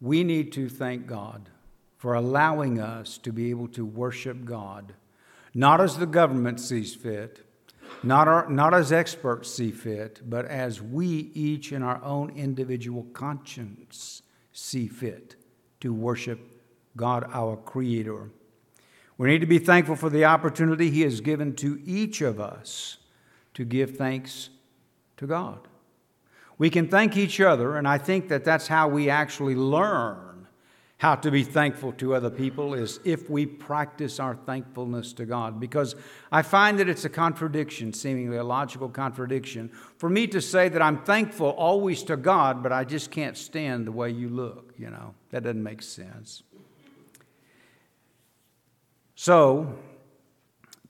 We 0.01 0.25
need 0.25 0.53
to 0.53 0.69
thank 0.69 1.07
God 1.07 1.51
for 1.99 2.15
allowing 2.15 2.81
us 2.81 3.19
to 3.19 3.33
be 3.33 3.51
able 3.51 3.69
to 3.69 3.85
worship 3.85 4.45
God, 4.47 4.95
not 5.53 5.81
as 5.83 5.99
the 5.99 6.07
government 6.07 6.61
sees 6.61 6.95
fit, 6.95 7.47
not, 8.03 8.29
our, 8.29 8.49
not 8.49 8.75
as 8.75 8.93
experts 8.93 9.51
see 9.51 9.71
fit, 9.71 10.23
but 10.29 10.47
as 10.47 10.81
we 10.81 11.31
each 11.35 11.73
in 11.73 11.83
our 11.83 12.03
own 12.03 12.31
individual 12.31 13.05
conscience 13.13 14.23
see 14.53 14.89
fit 14.89 15.37
to 15.81 15.93
worship 15.93 16.41
God, 16.97 17.29
our 17.33 17.57
Creator. 17.57 18.31
We 19.19 19.29
need 19.29 19.41
to 19.41 19.47
be 19.47 19.59
thankful 19.59 19.97
for 19.97 20.11
the 20.11 20.25
opportunity 20.25 20.91
He 20.91 21.03
has 21.03 21.21
given 21.21 21.55
to 21.57 21.81
each 21.85 22.21
of 22.21 22.41
us 22.41 22.99
to 23.55 23.65
give 23.65 23.97
thanks 23.97 24.51
to 25.19 25.27
God. 25.27 25.69
We 26.59 26.71
can 26.71 26.89
thank 26.89 27.17
each 27.17 27.41
other, 27.41 27.77
and 27.77 27.89
I 27.89 27.99
think 27.99 28.29
that 28.29 28.45
that's 28.45 28.67
how 28.67 28.89
we 28.89 29.09
actually 29.09 29.55
learn 29.55 30.30
how 31.01 31.15
to 31.15 31.31
be 31.31 31.43
thankful 31.43 31.93
to 31.93 32.15
other 32.15 32.29
people 32.29 32.75
is 32.75 33.01
if 33.07 33.31
we 33.31 33.47
practice 33.47 34.21
our 34.21 34.35
thankfulness 34.35 35.15
to 35.15 35.25
God. 35.25 35.59
Because 35.59 35.97
I 36.31 36.43
find 36.43 36.79
that 36.79 36.91
it's 36.91 37.07
a 37.07 37.09
contradiction, 37.09 37.95
seemingly 37.95 38.37
a 38.37 38.45
logical 38.45 38.91
contradiction, 38.91 39.71
for 39.97 40.11
me 40.11 40.27
to 40.27 40.43
say 40.43 40.69
that 40.69 40.83
I'm 40.83 41.03
thankful 41.03 41.49
always 41.49 42.03
to 42.03 42.19
God, 42.19 42.63
but 42.63 42.71
I 42.71 42.85
just 42.85 43.11
can't 43.11 43.35
stand 43.35 43.87
the 43.87 43.93
way 43.93 44.11
you 44.11 44.29
look, 44.29 44.75
you 44.77 44.91
know. 44.91 45.15
That 45.31 45.45
doesn't 45.45 45.63
make 45.63 45.81
sense. 45.81 46.43
So, 49.15 49.75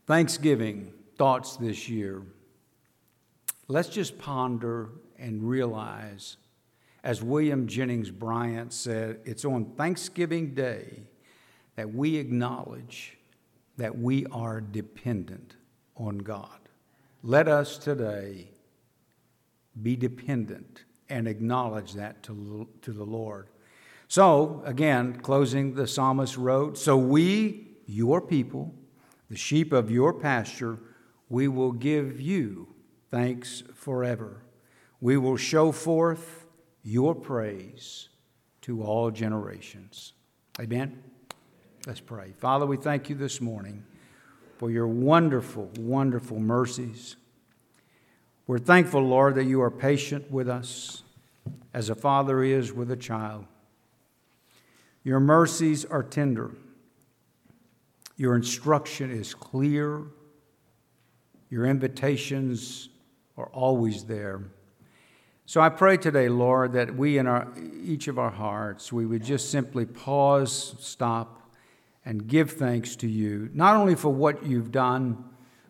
Thanksgiving 0.08 0.92
thoughts 1.18 1.56
this 1.56 1.88
year. 1.88 2.24
Let's 3.68 3.88
just 3.88 4.18
ponder 4.18 4.88
and 5.20 5.48
realize 5.48 6.36
as 7.02 7.22
William 7.22 7.66
Jennings 7.66 8.10
Bryan 8.10 8.70
said, 8.70 9.20
it's 9.24 9.44
on 9.44 9.72
Thanksgiving 9.76 10.54
Day 10.54 11.04
that 11.76 11.94
we 11.94 12.16
acknowledge 12.16 13.16
that 13.76 13.96
we 13.98 14.26
are 14.26 14.60
dependent 14.60 15.56
on 15.96 16.18
God. 16.18 16.58
Let 17.22 17.48
us 17.48 17.78
today 17.78 18.50
be 19.82 19.96
dependent 19.96 20.84
and 21.08 21.26
acknowledge 21.26 21.94
that 21.94 22.22
to, 22.24 22.68
to 22.82 22.92
the 22.92 23.04
Lord. 23.04 23.48
So, 24.08 24.62
again, 24.64 25.20
closing, 25.20 25.74
the 25.74 25.86
psalmist 25.86 26.36
wrote, 26.36 26.76
So 26.76 26.96
we, 26.96 27.68
your 27.86 28.20
people, 28.20 28.74
the 29.30 29.36
sheep 29.36 29.72
of 29.72 29.90
your 29.90 30.12
pasture, 30.12 30.78
we 31.28 31.48
will 31.48 31.72
give 31.72 32.20
you 32.20 32.68
thanks 33.10 33.62
forever. 33.74 34.42
We 35.00 35.16
will 35.16 35.36
show 35.36 35.72
forth 35.72 36.39
your 36.82 37.14
praise 37.14 38.08
to 38.62 38.82
all 38.82 39.10
generations. 39.10 40.12
Amen? 40.58 41.02
Let's 41.86 42.00
pray. 42.00 42.32
Father, 42.38 42.66
we 42.66 42.76
thank 42.76 43.08
you 43.08 43.14
this 43.14 43.40
morning 43.40 43.84
for 44.58 44.70
your 44.70 44.86
wonderful, 44.86 45.70
wonderful 45.78 46.38
mercies. 46.38 47.16
We're 48.46 48.58
thankful, 48.58 49.02
Lord, 49.02 49.36
that 49.36 49.44
you 49.44 49.62
are 49.62 49.70
patient 49.70 50.30
with 50.30 50.48
us 50.48 51.02
as 51.72 51.88
a 51.88 51.94
father 51.94 52.42
is 52.42 52.72
with 52.72 52.90
a 52.90 52.96
child. 52.96 53.46
Your 55.04 55.20
mercies 55.20 55.84
are 55.84 56.02
tender. 56.02 56.50
Your 58.16 58.36
instruction 58.36 59.10
is 59.10 59.32
clear. 59.32 60.02
Your 61.48 61.64
invitations 61.64 62.90
are 63.38 63.46
always 63.46 64.04
there. 64.04 64.42
So 65.50 65.60
I 65.60 65.68
pray 65.68 65.96
today, 65.96 66.28
Lord, 66.28 66.74
that 66.74 66.94
we 66.94 67.18
in 67.18 67.26
our, 67.26 67.52
each 67.82 68.06
of 68.06 68.20
our 68.20 68.30
hearts, 68.30 68.92
we 68.92 69.04
would 69.04 69.24
just 69.24 69.50
simply 69.50 69.84
pause, 69.84 70.76
stop, 70.78 71.50
and 72.04 72.28
give 72.28 72.52
thanks 72.52 72.94
to 72.94 73.08
you, 73.08 73.50
not 73.52 73.74
only 73.74 73.96
for 73.96 74.10
what 74.10 74.46
you've 74.46 74.70
done 74.70 75.24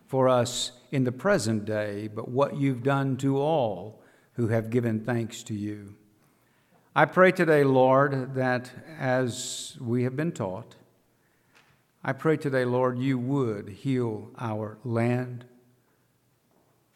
for 0.05 0.29
us 0.29 0.73
in 0.91 1.03
the 1.03 1.11
present 1.11 1.65
day, 1.65 2.07
but 2.09 2.29
what 2.29 2.57
you've 2.57 2.83
done 2.83 3.17
to 3.17 3.39
all 3.39 4.03
who 4.33 4.49
have 4.49 4.69
given 4.69 5.03
thanks 5.03 5.41
to 5.41 5.55
you. 5.55 5.95
I 6.95 7.05
pray 7.05 7.31
today, 7.31 7.63
Lord, 7.63 8.35
that 8.35 8.69
as 8.99 9.79
we 9.81 10.03
have 10.03 10.15
been 10.15 10.31
taught, 10.31 10.75
I 12.03 12.13
pray 12.13 12.37
today, 12.37 12.65
Lord, 12.65 12.99
you 12.99 13.17
would 13.17 13.67
heal 13.69 14.29
our 14.37 14.77
land, 14.83 15.45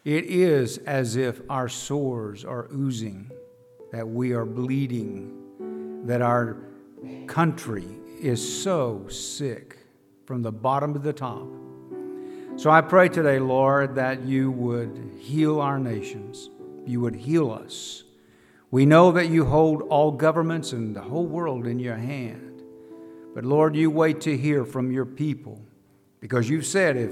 it 0.06 0.26
is 0.26 0.78
as 0.78 1.15
if 1.15 1.41
our 1.50 1.68
sores 1.68 2.46
are 2.46 2.68
oozing, 2.72 3.32
that 3.91 4.08
we 4.08 4.34
are 4.34 4.46
bleeding, 4.46 6.06
that 6.06 6.22
our 6.22 6.58
country 7.26 7.88
is 8.22 8.63
so 8.63 9.08
sick 9.10 9.80
from 10.26 10.44
the 10.44 10.52
bottom 10.52 10.94
to 10.94 11.00
the 11.00 11.12
top. 11.12 11.48
So 12.56 12.70
I 12.70 12.82
pray 12.82 13.10
today, 13.10 13.39
Lord, 13.39 13.96
that 13.96 14.22
you 14.22 14.52
would 14.52 15.18
heal 15.20 15.60
our 15.60 15.80
nations, 15.80 16.52
you 16.86 17.02
would 17.02 17.15
heal 17.15 17.52
us. 17.52 18.04
We 18.70 18.86
know 18.86 19.12
that 19.12 19.30
you 19.30 19.46
hold 19.46 19.82
all 19.84 20.12
governments 20.12 20.72
and 20.72 20.96
the 20.96 21.02
whole 21.02 21.26
world 21.26 21.65
in 21.65 21.80
your 21.80 21.96
hand. 21.96 22.62
But 23.34 23.44
Lord, 23.44 23.76
you 23.76 23.89
wait 23.89 24.22
to 24.22 24.38
hear 24.38 24.65
from 24.65 24.91
your 24.91 25.06
people 25.06 25.62
because 26.20 26.48
you've 26.48 26.65
said 26.65 26.96
if 26.96 27.12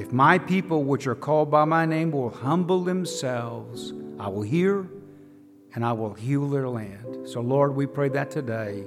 if 0.00 0.12
my 0.12 0.38
people, 0.38 0.82
which 0.82 1.06
are 1.06 1.14
called 1.14 1.50
by 1.50 1.66
my 1.66 1.84
name, 1.84 2.10
will 2.10 2.30
humble 2.30 2.82
themselves, 2.82 3.92
I 4.18 4.28
will 4.28 4.42
hear 4.42 4.88
and 5.74 5.84
I 5.84 5.92
will 5.92 6.14
heal 6.14 6.48
their 6.48 6.70
land. 6.70 7.28
So, 7.28 7.42
Lord, 7.42 7.76
we 7.76 7.86
pray 7.86 8.08
that 8.08 8.30
today 8.30 8.84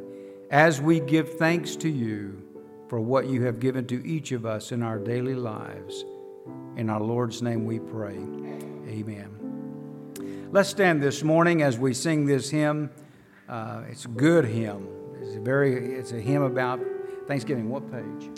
as 0.49 0.81
we 0.81 0.99
give 0.99 1.37
thanks 1.37 1.75
to 1.77 1.89
you 1.89 2.41
for 2.89 2.99
what 2.99 3.27
you 3.27 3.43
have 3.43 3.59
given 3.59 3.85
to 3.87 4.07
each 4.07 4.31
of 4.31 4.47
us 4.47 4.71
in 4.71 4.81
our 4.81 4.97
daily 4.97 5.35
lives. 5.35 6.03
In 6.77 6.89
our 6.89 6.99
Lord's 6.99 7.43
name 7.43 7.65
we 7.65 7.77
pray. 7.77 8.17
Amen. 8.87 9.29
Let's 10.51 10.69
stand 10.69 11.01
this 11.01 11.23
morning 11.23 11.61
as 11.61 11.77
we 11.77 11.93
sing 11.93 12.25
this 12.25 12.49
hymn. 12.49 12.89
Uh, 13.47 13.83
it's 13.87 14.05
a 14.05 14.09
good 14.09 14.45
hymn. 14.45 14.87
It's 15.21 15.35
a 15.35 15.39
very. 15.39 15.95
It's 15.95 16.11
a 16.11 16.19
hymn 16.19 16.41
about 16.41 16.79
Thanksgiving. 17.27 17.69
What 17.69 17.91
page? 17.91 18.29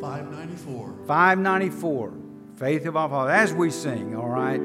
594. 0.00 0.94
594. 1.06 2.12
Faith 2.56 2.86
of 2.86 2.96
our 2.96 3.08
Father. 3.08 3.30
As 3.30 3.52
we 3.52 3.70
sing, 3.70 4.16
all 4.16 4.28
right? 4.28 4.60